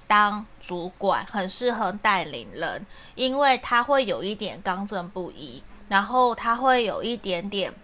[0.06, 7.74] 当主管，很适合带领人，因为他会有一点刚正不一，然后他会有一点点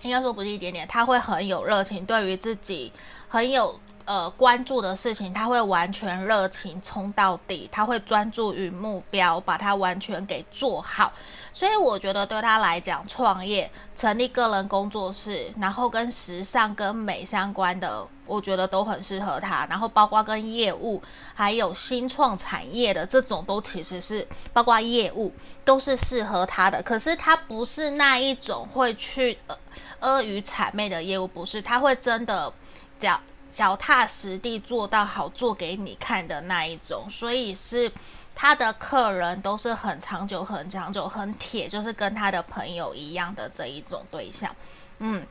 [0.00, 2.90] 应该说不是一点点，他会很有热情，对于自己
[3.28, 3.78] 很有。
[4.06, 11.12] 呃，关注的事情，他会完全热情冲到底，他会专注于目标，把它完全给做好。
[11.56, 19.66] 所以我觉得对他来讲，创业、成立个人工作室，然后跟时尚、跟美相关的，我觉得都很适合他。
[19.70, 21.02] 然后包括跟业务，
[21.32, 25.32] 还有新创产业的这种，都其实是包括业务
[25.64, 26.82] 都是适合他的。
[26.82, 29.56] 可是他不是那一种会去呃
[30.00, 32.52] 阿谀谄媚的业务，不是，他会真的
[33.00, 33.18] 脚。
[33.50, 37.90] 脚踏实地做到好，做给你看的那一种，所以是
[38.36, 44.54] 他的客人都是很长久、很长久、很铁，就是跟他的朋友一样的这一种对象。
[45.00, 45.26] 嗯，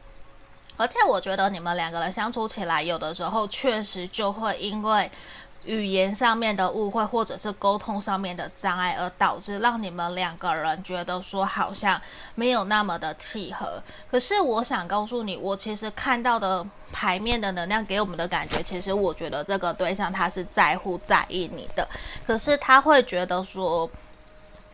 [0.76, 5.10] 而且我觉得你们两个人相处起来，有的时候确实就会因为。
[5.66, 12.00] 语言上面的误会，或者是沟通上面的障碍，而导致让你们两个人觉得说好像
[12.36, 13.82] 没有那么的契合。
[14.10, 21.88] 可是我想告诉你，我其实看到的牌面的能量给我们的感觉，其实我觉得这个对象他是在乎在意你的，
[22.26, 23.90] 可是他会觉得说，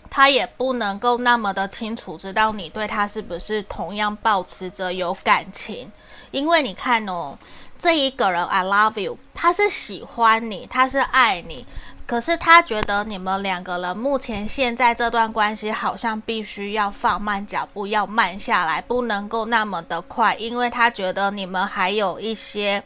[0.09, 5.91] 他也不能够那么的清楚知道你对他是不是同样保持着有感情，
[6.31, 7.37] 因为你看哦。
[7.81, 11.65] 这一个人，I love you，他是喜欢你，他是爱你，
[12.05, 22.83] 可是他觉得你们两个人目前现在这段关系好像必须要放慢脚步，要慢下来，不能够那么的快，因为他觉得你们还有一些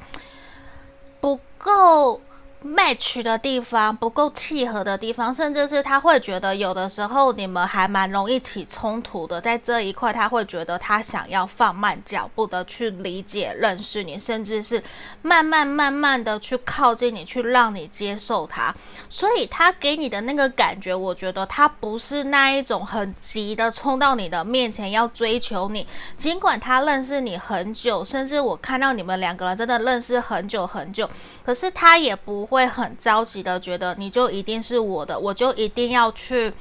[1.19, 2.21] 不够。
[2.65, 14.83] Match 的地方不够契合的地方，甚至是他会觉得有的时候你们还蛮容易起冲突的，在这一块他会觉得他想要放慢脚步的去理解、认识你，甚至是
[15.21, 18.73] 慢慢慢慢的去靠近你，去让你接受他。
[19.07, 25.85] 所以他给你的那个感觉，我觉得他不是那一种很急的冲到你的面前要追求你，
[26.17, 31.07] 尽管他认识你很久，甚至我看到你们两个人真的认识很久很久，
[31.45, 32.54] 可是他也不会。
[32.55, 36.53] 会很着急的觉得你就一定是我的，我就一定要去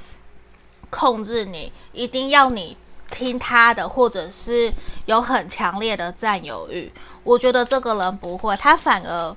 [0.89, 2.75] 控制你，一定要你
[3.09, 4.71] 听他的，或者是
[5.05, 6.91] 有很强烈的占有欲。
[7.23, 9.35] 我觉得这个人不会，他反而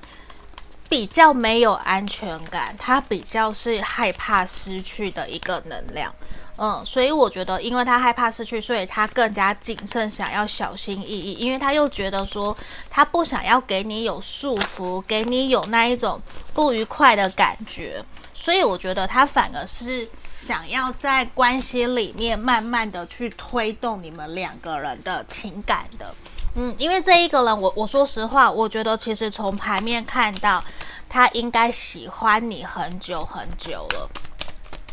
[0.89, 6.13] 比较没有安全感，他比较是害怕失去的一个能量。
[6.61, 11.35] 嗯，所以我觉得，因为他害怕失去，所以他更加谨慎，想要小心翼翼。
[11.35, 12.57] 因为他又觉得说，
[12.91, 16.21] 他不想要给你有束缚，给你有那一种
[16.53, 18.05] 不愉快的感觉。
[18.35, 20.09] 所以我觉得他反而是
[20.41, 26.13] 想要在关系里面慢慢的去推动你们两个人的情感的。
[26.57, 30.65] 嗯，因为这一个人，我我说实话，我觉得其实从牌面看到，
[31.09, 34.11] 他应该喜欢你很久很久了。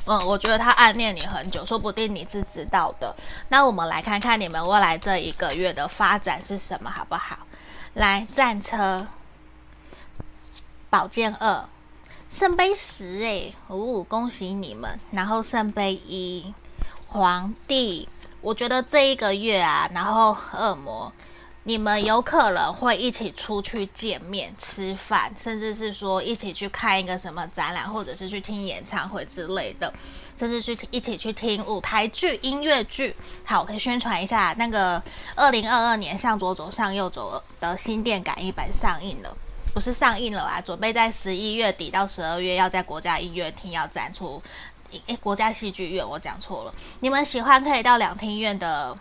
[0.08, 3.16] 嗯，我觉得他暗恋你很久，说不定你是知道的。
[3.50, 7.40] 那我们来看看你们未来这一个月的发展是什么，好不好？
[7.96, 9.08] 来，战车、
[10.90, 11.68] 宝剑二、
[12.30, 15.00] 圣杯十，哎，哦，恭喜你们！
[15.12, 16.54] 然后圣杯一、
[17.08, 18.08] 皇帝，
[18.42, 21.12] 我觉得这一个月啊，然后恶魔。
[21.68, 29.92] 你们有可能会一起出去见面、吃饭，甚至是说一起去看一个什么展览，或者是去听演唱会之类的，
[30.36, 33.16] 甚至去一起去听舞台剧、音乐剧。
[33.44, 35.02] 好，我可以宣传一下那个
[35.36, 39.38] 二零二二年向左走、向右走的新电感应版上映了，
[39.74, 44.40] 不是上映了啦，准备在十一月底到十二月要在国家音乐厅要展出。
[45.08, 46.74] 诶，国家戏剧院，我讲错了。
[47.00, 48.96] 你们喜欢可以到两厅院的。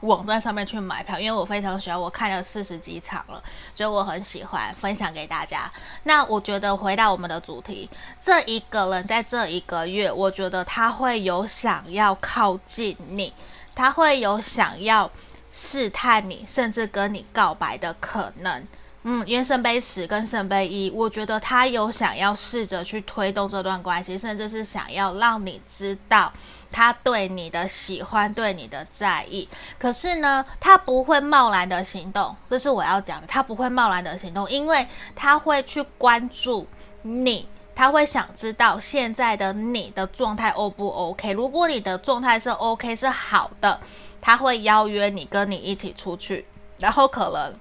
[0.00, 3.42] 网站上面去买票，因为我非常喜欢，我看了四十几场了，
[3.74, 5.70] 所以我很喜欢分享给大家。
[6.04, 7.88] 那我觉得回到我们的主题，
[8.20, 13.32] 这一个人在这一个月，我觉得他会有想要靠近你，
[13.74, 15.10] 他会有想要
[15.50, 18.66] 试探你，甚至跟你告白的可能。
[19.08, 26.32] 嗯，因为圣杯十跟圣杯一，我觉得他有想要试着去推动这段关系，甚至是想要让你知道
[26.72, 29.48] 他对你的喜欢，对你的在意。
[29.78, 33.28] 可是呢，他不会贸然的行动，这是我要讲的。
[33.28, 34.84] 他不会贸然的行动，因为
[35.14, 36.66] 他会去关注
[37.02, 41.30] 你，他会想知道现在的你的状态 O 不 OK。
[41.30, 43.78] 如果你的状态是 OK，是好的，
[44.20, 46.44] 他会邀约你跟你一起出去，
[46.80, 47.54] 然后可能。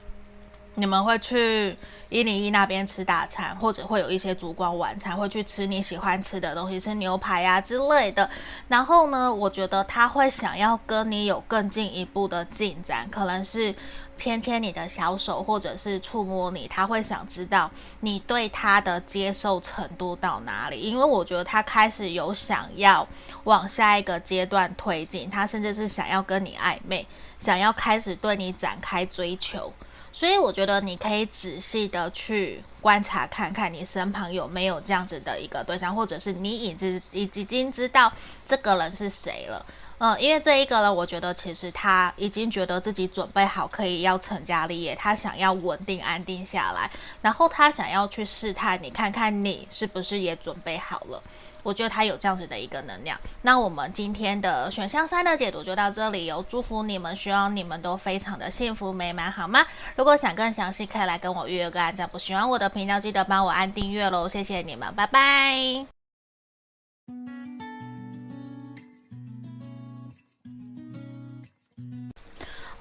[0.76, 1.76] 你们会去
[2.09, 8.30] 一零一那边吃大餐，或者会有一些烛光晚餐，会去吃你喜欢吃的东西，吃牛排呀、啊、之类的。
[8.67, 13.73] 然后呢，我觉得他会想要跟你有更进一步的进展，可能是
[14.17, 17.71] 牵牵你的小手，或者是触摸你，他会想知道
[18.01, 20.82] 你对他的接受程度到哪里。
[20.82, 23.07] 因为我觉得他开始有想要
[23.45, 27.07] 往下一个阶段推进，他甚至是想要跟你暧昧，
[27.39, 29.71] 想要开始对你展开追求。
[30.16, 38.09] 所以我觉得你可以仔细的去观察看看，你身旁有没有这样子的一个对象，或者是你已经已已经知道
[38.47, 39.66] 这个人是谁了。
[39.97, 46.89] 嗯，因为这一个人，我觉得其实他已经觉得自己准备好可以要成家立业，他想要稳定安定下来，
[47.22, 51.22] 然后他想要去试探你，看看你是不是也准备好了。
[51.66, 53.20] 我觉得他有这样子的一个能量。
[53.41, 59.66] 那我们今天的选项三的解读就到这里，有祝福你们，希望你们都非常的幸福美满，好吗？
[59.95, 62.20] 如果想更详细，可以来跟我预约个案占卜。
[62.20, 65.86] 喜欢我的频道，记得帮我按订阅喽，谢谢你们，拜拜。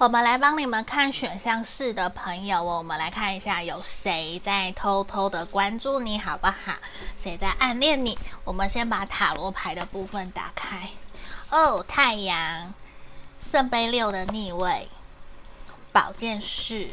[0.05, 6.75] 我们来帮你们看选项四的朋友，我们来看一下有谁在偷偷的关注你，好不好？
[7.17, 8.19] 谁在暗恋你？
[8.45, 10.91] 我们先把塔罗牌的部分打开。
[11.49, 12.75] 哦，太阳，
[13.41, 14.91] 圣杯六的逆位，
[15.91, 16.89] 宝剑四。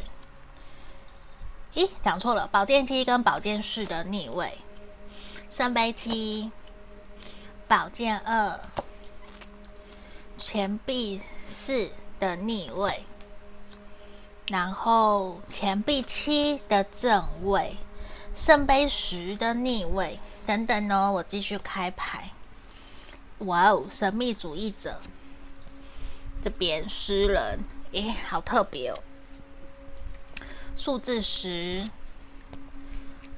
[1.74, 4.56] 咦，讲错了，宝剑七跟宝剑四的逆位，
[5.50, 6.50] 圣杯七，
[7.68, 8.58] 宝剑二，
[10.38, 11.92] 钱币四。
[12.22, 13.04] 的逆位，
[14.46, 17.76] 然后钱币七的正位，
[18.36, 22.30] 圣杯十的逆位等等哦，我继续开牌。
[23.38, 25.00] 哇哦，神秘主义者，
[26.40, 27.58] 这边诗人，
[27.90, 28.98] 诶，好特别哦。
[30.76, 31.90] 数字十，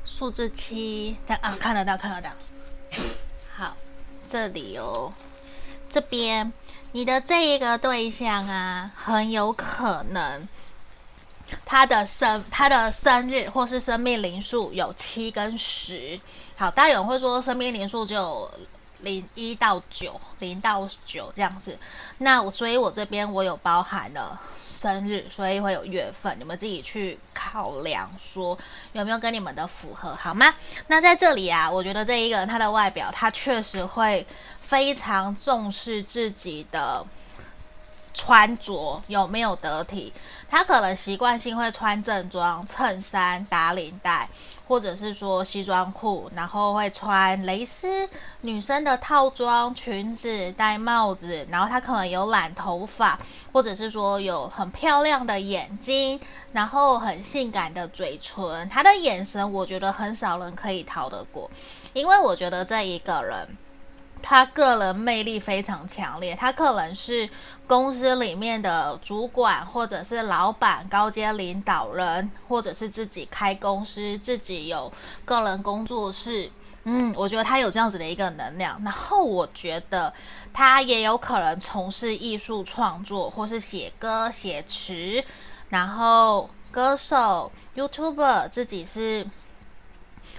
[0.05, 2.31] 数字七，看啊，看得到，看得到。
[3.57, 3.79] 好，
[4.31, 5.11] 这里哦，
[5.89, 6.53] 这边。
[6.95, 10.49] 你的这一个对象啊，很有可能
[11.67, 16.19] 他的生他的生日或是生命灵数有七跟十。
[16.55, 18.51] 好，大家有人会说生命灵数就有
[19.01, 21.77] 零一到九，零到九这样子。
[22.19, 28.57] 那我所以，我这边我有包含了生日，所以会有月份，你们自己去考量说
[28.93, 30.55] 有没有跟你们的符合，好吗？
[30.87, 34.25] 那在这里啊，我觉得这一个人他的外表，他确实会。
[34.67, 37.05] 非常重视自己的
[38.15, 40.13] 穿着有没有得体，
[40.49, 44.29] 他可能习惯性会穿正装、衬衫、打领带，
[44.67, 48.09] 或者是说西装裤，然后会穿蕾丝
[48.41, 53.19] 女生的套装、裙子、戴帽子，然后他可能有染头发，
[53.53, 56.19] 或者是说有很漂亮的眼睛，
[56.53, 61.51] 然后很性感的嘴唇，他的眼神我觉得很少人可以逃得过，
[61.93, 63.47] 因为我觉得这一个人。
[64.27, 67.29] 他个人魅力非常强烈，他可能是
[67.67, 74.91] 公司里面的主管，或者是老板、高阶领导人，或者是自己开公司，自己有
[75.27, 76.51] 个人工作室。
[76.85, 78.81] 嗯，我觉得他有这样子的一个能量。
[78.83, 80.11] 然后我觉得
[80.55, 85.23] 他也有可能从事艺术创作，或是写歌、写词，
[85.69, 89.27] 然后歌手、YouTuber，自己是。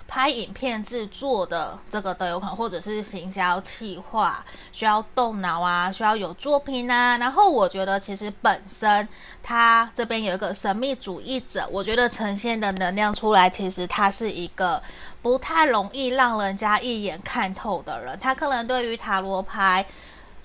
[0.08, 7.18] 拍影片制作的这个都有可能，或者是行销企划需要动脑啊，需要有作品啊。
[7.18, 9.08] 然后我觉得其实本身
[9.42, 14.82] 他这边有一个神秘主义者，我觉得呈现的能量出来，其实他是一个
[15.24, 18.18] 不太容易让人家一眼看透的人。
[18.22, 19.84] 他可能对于塔罗牌、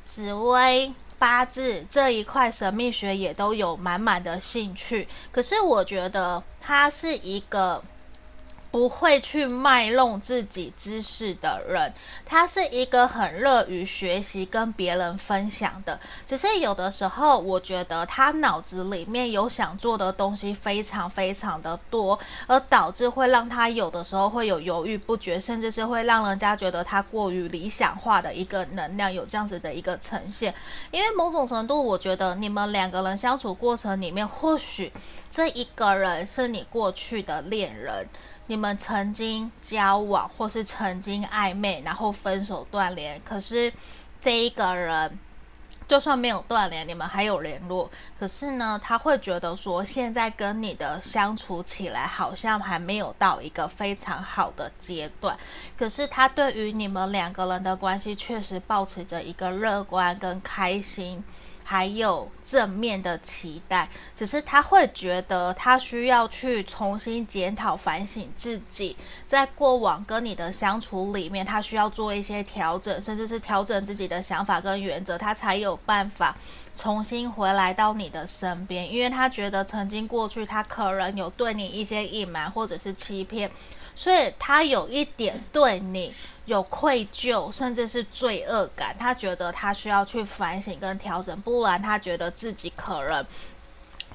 [0.07, 5.07] 紫微、八字这一块神秘学也都有满满的兴趣。
[5.31, 7.85] 可是我觉得他是一个。
[8.71, 11.93] 不会去卖弄自己知识的人，
[12.25, 15.99] 他是一个很乐于学习跟别人分享的。
[16.27, 22.17] 只是有的时候，我觉得他脑子里面有想做的东西非常非常的多，
[22.47, 30.55] 而导致会让他有的时候会有犹豫不决，甚至是会让人家觉得他过于理想化的一个能量，有这样子的一个呈现。
[30.93, 34.93] 因为某种程度，我觉得你们两个人相处过程里面，或许
[35.29, 38.07] 这一个人是你过去的恋人。
[38.51, 43.21] 你们曾经交往，或是曾经暧昧，然后分手断联。
[43.25, 43.73] 可是
[44.21, 45.17] 这一个人，
[45.87, 47.89] 就算没有断联，你们还有联络。
[48.19, 55.39] 可是呢，他会觉得说，现在跟你的相处起来，好像还没有到一个非常好的阶段。
[55.79, 61.23] 可是他对于你们两个人的关系，确实保持着一个乐观跟开心。
[61.71, 76.37] 还有正面的期待，只是他会觉得他需要去重新检讨、反省自己，在过往跟你的相处里面，他需要做一些调整，甚至是调整自己的想法跟原则，他才有办法
[76.75, 78.93] 重新回来到你的身边。
[78.93, 83.49] 因为他觉得曾经过去，他可能有对你一些隐瞒或者是欺骗，
[83.95, 86.13] 所以他有一点对你。
[86.51, 93.25] 有愧疚，甚至是罪恶感，他觉得他需要去反省跟调整，不然他觉得自己可能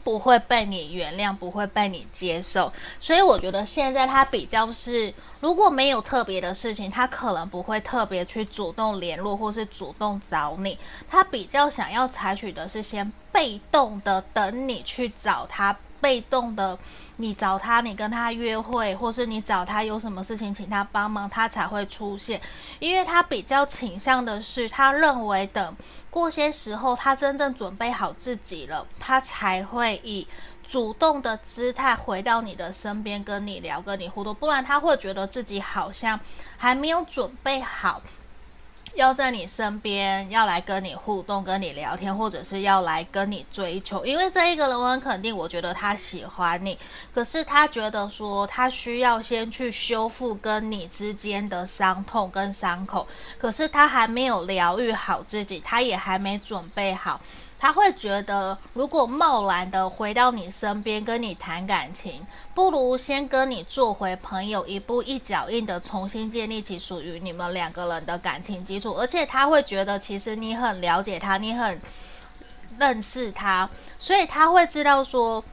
[0.04, 2.72] 不会被你原谅，不会被你接受。
[3.00, 10.78] 所以我觉得现在他比较是，如果没有特别的事情，他可能不会特别去主动联络或是主动找你。
[11.10, 15.74] 他比较想要采取的是先被动的等你去找他。
[16.02, 16.78] 被动的，
[17.18, 22.42] 你找他，你跟他约会，或是你找他有什么事情，请他帮忙，他才会出现。
[22.80, 25.78] 因为他比较倾向的是，他认为等
[26.10, 30.28] 过些时候，他真正准备好自己了，他才会以
[30.68, 34.34] 主动的姿态回到你的身边，跟你聊，跟你互动。
[34.36, 36.20] 不然他会觉得自己好像
[36.58, 38.02] 还没有准备好。
[38.96, 46.80] 要在你身边，要来跟你互动、跟你聊天，或者是要来跟你追求，因为这一个人我很肯定，我觉得他喜欢你，
[47.14, 53.06] 可是他觉得说他需要先去修复跟你之间的伤痛跟伤口，
[53.38, 57.20] 可是他还没有疗愈好自己，他也还没准备好。
[57.58, 68.94] 他会觉得，如果贸然的回到你身边跟你谈感情，不如先跟你做回朋友，一步一脚印的重新建立起属于你们两个人的感情基础。
[68.94, 71.82] 而且他会觉得，其实你很了解他，你很
[72.78, 75.44] 认识他，所以他会知道说，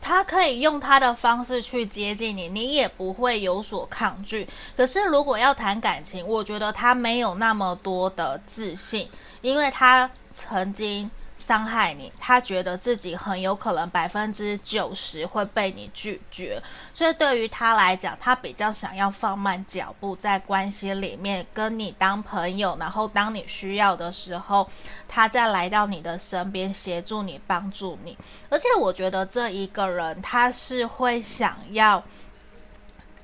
[0.00, 4.48] 他可以用他的方式去接近你，你也不会有所抗拒。
[4.76, 9.08] 可是如果要谈感情，我觉得他没有那么多的自信，
[9.42, 11.10] 因为他曾经。
[11.38, 16.58] 伤害你，他觉得自己很有可能百分之九十会被你拒绝，
[16.94, 24.66] 所以对于他来讲，他比较想要放慢脚步，在关系里面跟你当朋友，然后当你需要的时候，
[25.06, 28.16] 他再来到你的身边协助你、帮助你。
[28.48, 32.02] 而且我觉得这一个人他是会想要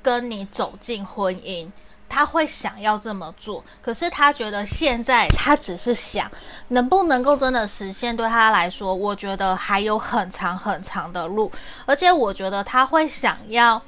[0.03, 1.67] 跟你走进婚姻。
[2.13, 6.31] 他会想要这么做，可是他觉得现在他只是想，
[6.69, 11.51] 能不能够真的实现，对他来说，我觉得还有很长很长的路，
[11.87, 13.81] 而且我觉得他会想要。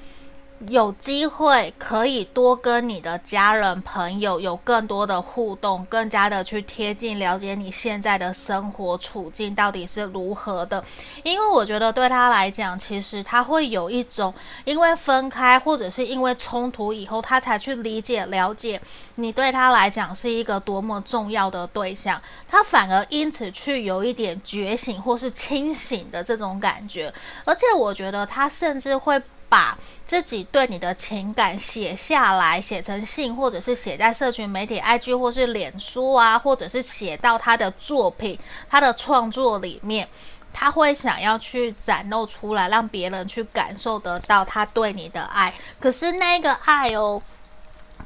[0.69, 10.83] 有机会可以多跟你的家人朋友有更多的互动，更加的去贴近了解你现在的生活处境到底是如何的。
[11.23, 14.33] 因为我觉得对他来讲，其实他会有一种
[14.65, 18.81] 因为分开或者是因为冲突以后，他才去理解了解
[19.17, 27.13] 你对他来讲是一个多么重要的对象，他反而因此去有一点觉醒或是清醒的这种感觉。
[27.45, 29.21] 而且我觉得他甚至会。
[29.55, 38.37] 把自己对你的情感写下来，写成信，或者是写在社群媒体 IG 或是脸书啊，或者是写到他的作品、
[38.69, 40.09] 他的创作里面，
[40.53, 45.55] 他会想要去展露出来，让别人去感受得到他对你的爱。
[45.79, 47.23] 可是那个爱哦，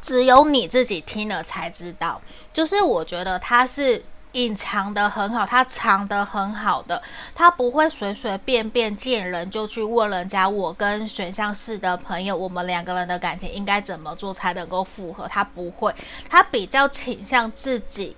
[0.03, 2.21] 只有你自己听了才知道。
[2.53, 4.05] 就是我觉得他是。
[4.39, 7.03] 隐藏的很好，他藏的很好的，
[7.35, 10.49] 他不会随随便便见人就去问人家。
[10.49, 15.27] 我跟选项四的朋友，我们两个人的感情应该怎么做才能够复合？
[15.27, 15.93] 他不会，
[16.31, 18.17] 他比较倾向自己。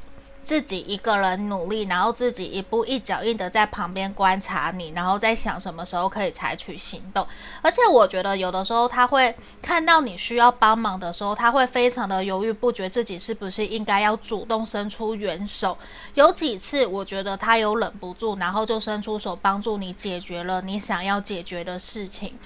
[0.51, 7.24] 自己一个人努力，然后自己一步一脚印的在旁边观察你，然后在想什么时候可以采取行动。
[7.62, 9.32] 而且我觉得有的时候他会
[9.62, 15.78] 看到你需要帮忙的时候，他会非常的犹豫不决，自己是不是应该要主动伸出援手。
[16.14, 22.36] 有几次我觉得他有忍不住，然后就伸出手帮助你解决了你想要解决的事情。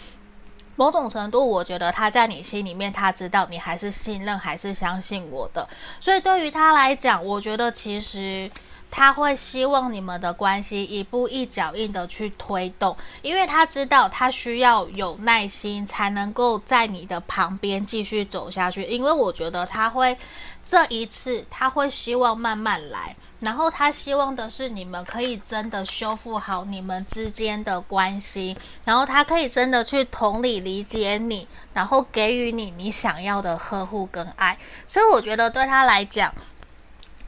[0.76, 5.68] 某种程度，我觉得他在你心里面，他知道你还是信任，还是相信我的。
[6.00, 8.50] 所以对于他来讲，我觉得其实
[8.96, 18.84] 他会希望你们的关系一步一脚印的去推动，因为他知道他需要有耐心，才能够在你的旁边继续走下去。
[18.84, 20.16] 因为我觉得他会
[20.62, 23.16] 这一次，他会希望慢慢来。
[23.40, 34.56] 然后他希望的是你们可以真的修复好你们之间的关系，然后他可以真的去同理理解你，然后给予你你想要的呵护跟爱。
[34.86, 36.32] 所以我觉得对他来讲，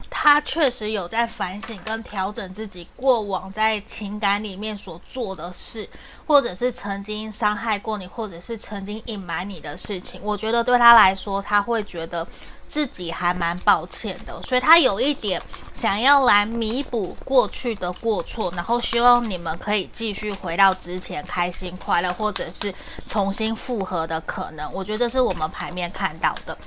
[0.09, 5.89] 他确实有在反省跟调整自己过往在情感里面所做的事，
[6.25, 10.19] 或者是曾经伤害过你，或者是曾经隐瞒你的事情。
[10.23, 12.27] 我觉得对他来说，他会觉得。
[12.69, 15.41] 自己还蛮抱歉的，所以他有一点
[15.73, 22.75] 想要来弥补过去的过错，然后希望你们可以继续回到之前开心快乐，或者是
[23.07, 24.69] 重新复合的可能。
[24.73, 26.57] 我觉得这是我们牌面看到的。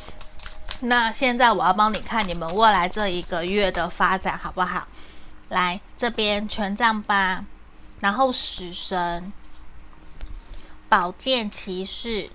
[0.80, 4.88] 那现在我要帮你看你们未来这一个月的发展，好不好？
[5.48, 7.44] 来这边权杖八，
[8.00, 9.32] 然后死神、
[10.88, 12.30] 宝剑骑士、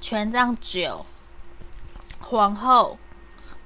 [0.00, 1.06] 权杖九、
[2.20, 2.98] 皇后。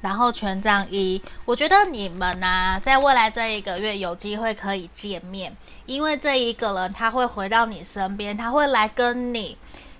[0.02, 9.58] 然后权杖一，我觉得你们呐、啊，在未来这一个月有机会可以见面，因为这一个人他会回到你身边，他会来跟你，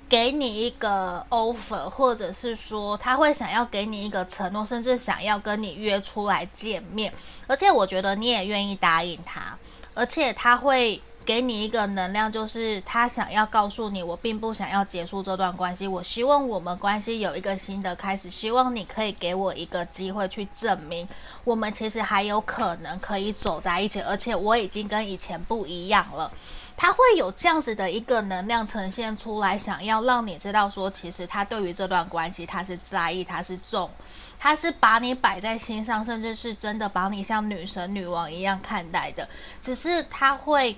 [0.09, 7.13] 给你一个 offer，或者是说他会想要给你一个承诺，甚至想要跟你约出来见面，
[7.47, 9.57] 而且我觉得你也愿意答应他，
[9.95, 11.01] 而且他会。
[11.27, 21.07] 给你一个能量，就是他想要告诉你，我并不想要结束这段关系，我希望我们关系有一个新的开始，希望你可以给我一个机会去证明
[21.43, 26.31] 我们其实还有可能可以走在一起，而且我已经跟以前不一样了。
[26.77, 33.91] 他会有这样子的一个能量呈现出来，想要让你知道说，其实他对于这段关系他是在意，他是重，
[34.39, 39.29] 他是把你摆在心上，甚至是真的把你像女神女王一样看待的，
[39.61, 40.77] 只是他会。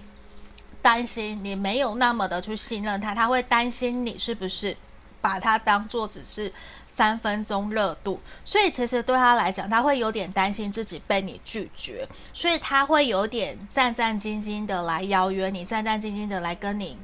[0.89, 4.75] 担心你没有那么的去信任他，他会担心你是不是
[5.21, 6.51] 把他当做只是
[6.91, 16.97] 三分钟热度，所以其实对他来讲，他会有点担心自己被你拒绝，所以他会有点战战兢兢的来邀约你，战战兢兢的来跟你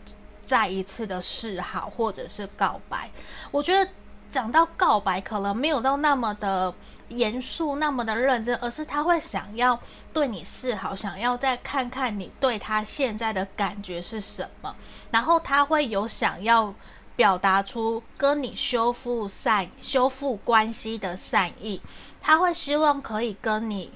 [0.47, 3.11] 再一次的示好或者是告白。
[3.51, 3.91] 我觉得
[4.30, 6.72] 讲到告白，可能没有到那么的。
[7.09, 9.78] 严肃那么的认真，而是他会想要
[10.12, 14.74] 对你示好，想要再看看你对他现在的感觉是什么，
[15.11, 16.74] 然后他会有想要
[17.16, 21.80] 表达出跟你修复善、修复关系的善意，
[22.20, 23.92] 他会希望可以跟你。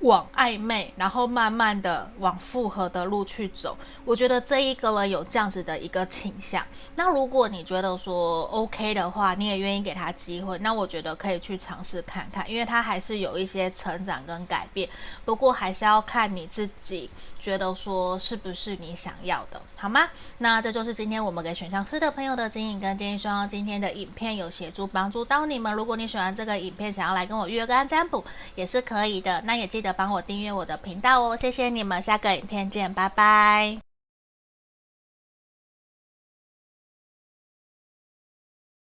[0.00, 3.76] 往暧昧，然后慢慢的往复合的路去走。
[4.04, 6.64] 我觉得这一个人有这样子的一个倾向。
[6.94, 14.88] 那如果你觉得说 OK 的话，你也愿意给他机会，那我觉得可以去尝试看看，因为他还是有一些成长跟改变。
[15.24, 20.08] 不过还是要看你自己觉得说是不是你想要的，好吗？
[20.38, 23.16] 那这就是今天我们给选项四的朋友的指引跟建议。
[23.16, 25.72] 希望今天的影片有协助帮助到你们。
[25.72, 28.22] 如果你喜欢这个影片，想要来跟我约个占卜
[28.54, 29.40] 也是可以的。
[29.46, 29.96] 那也记得。
[29.96, 33.95] 帮我订阅我的频道哦，谢谢你们，下个影片见，拜拜。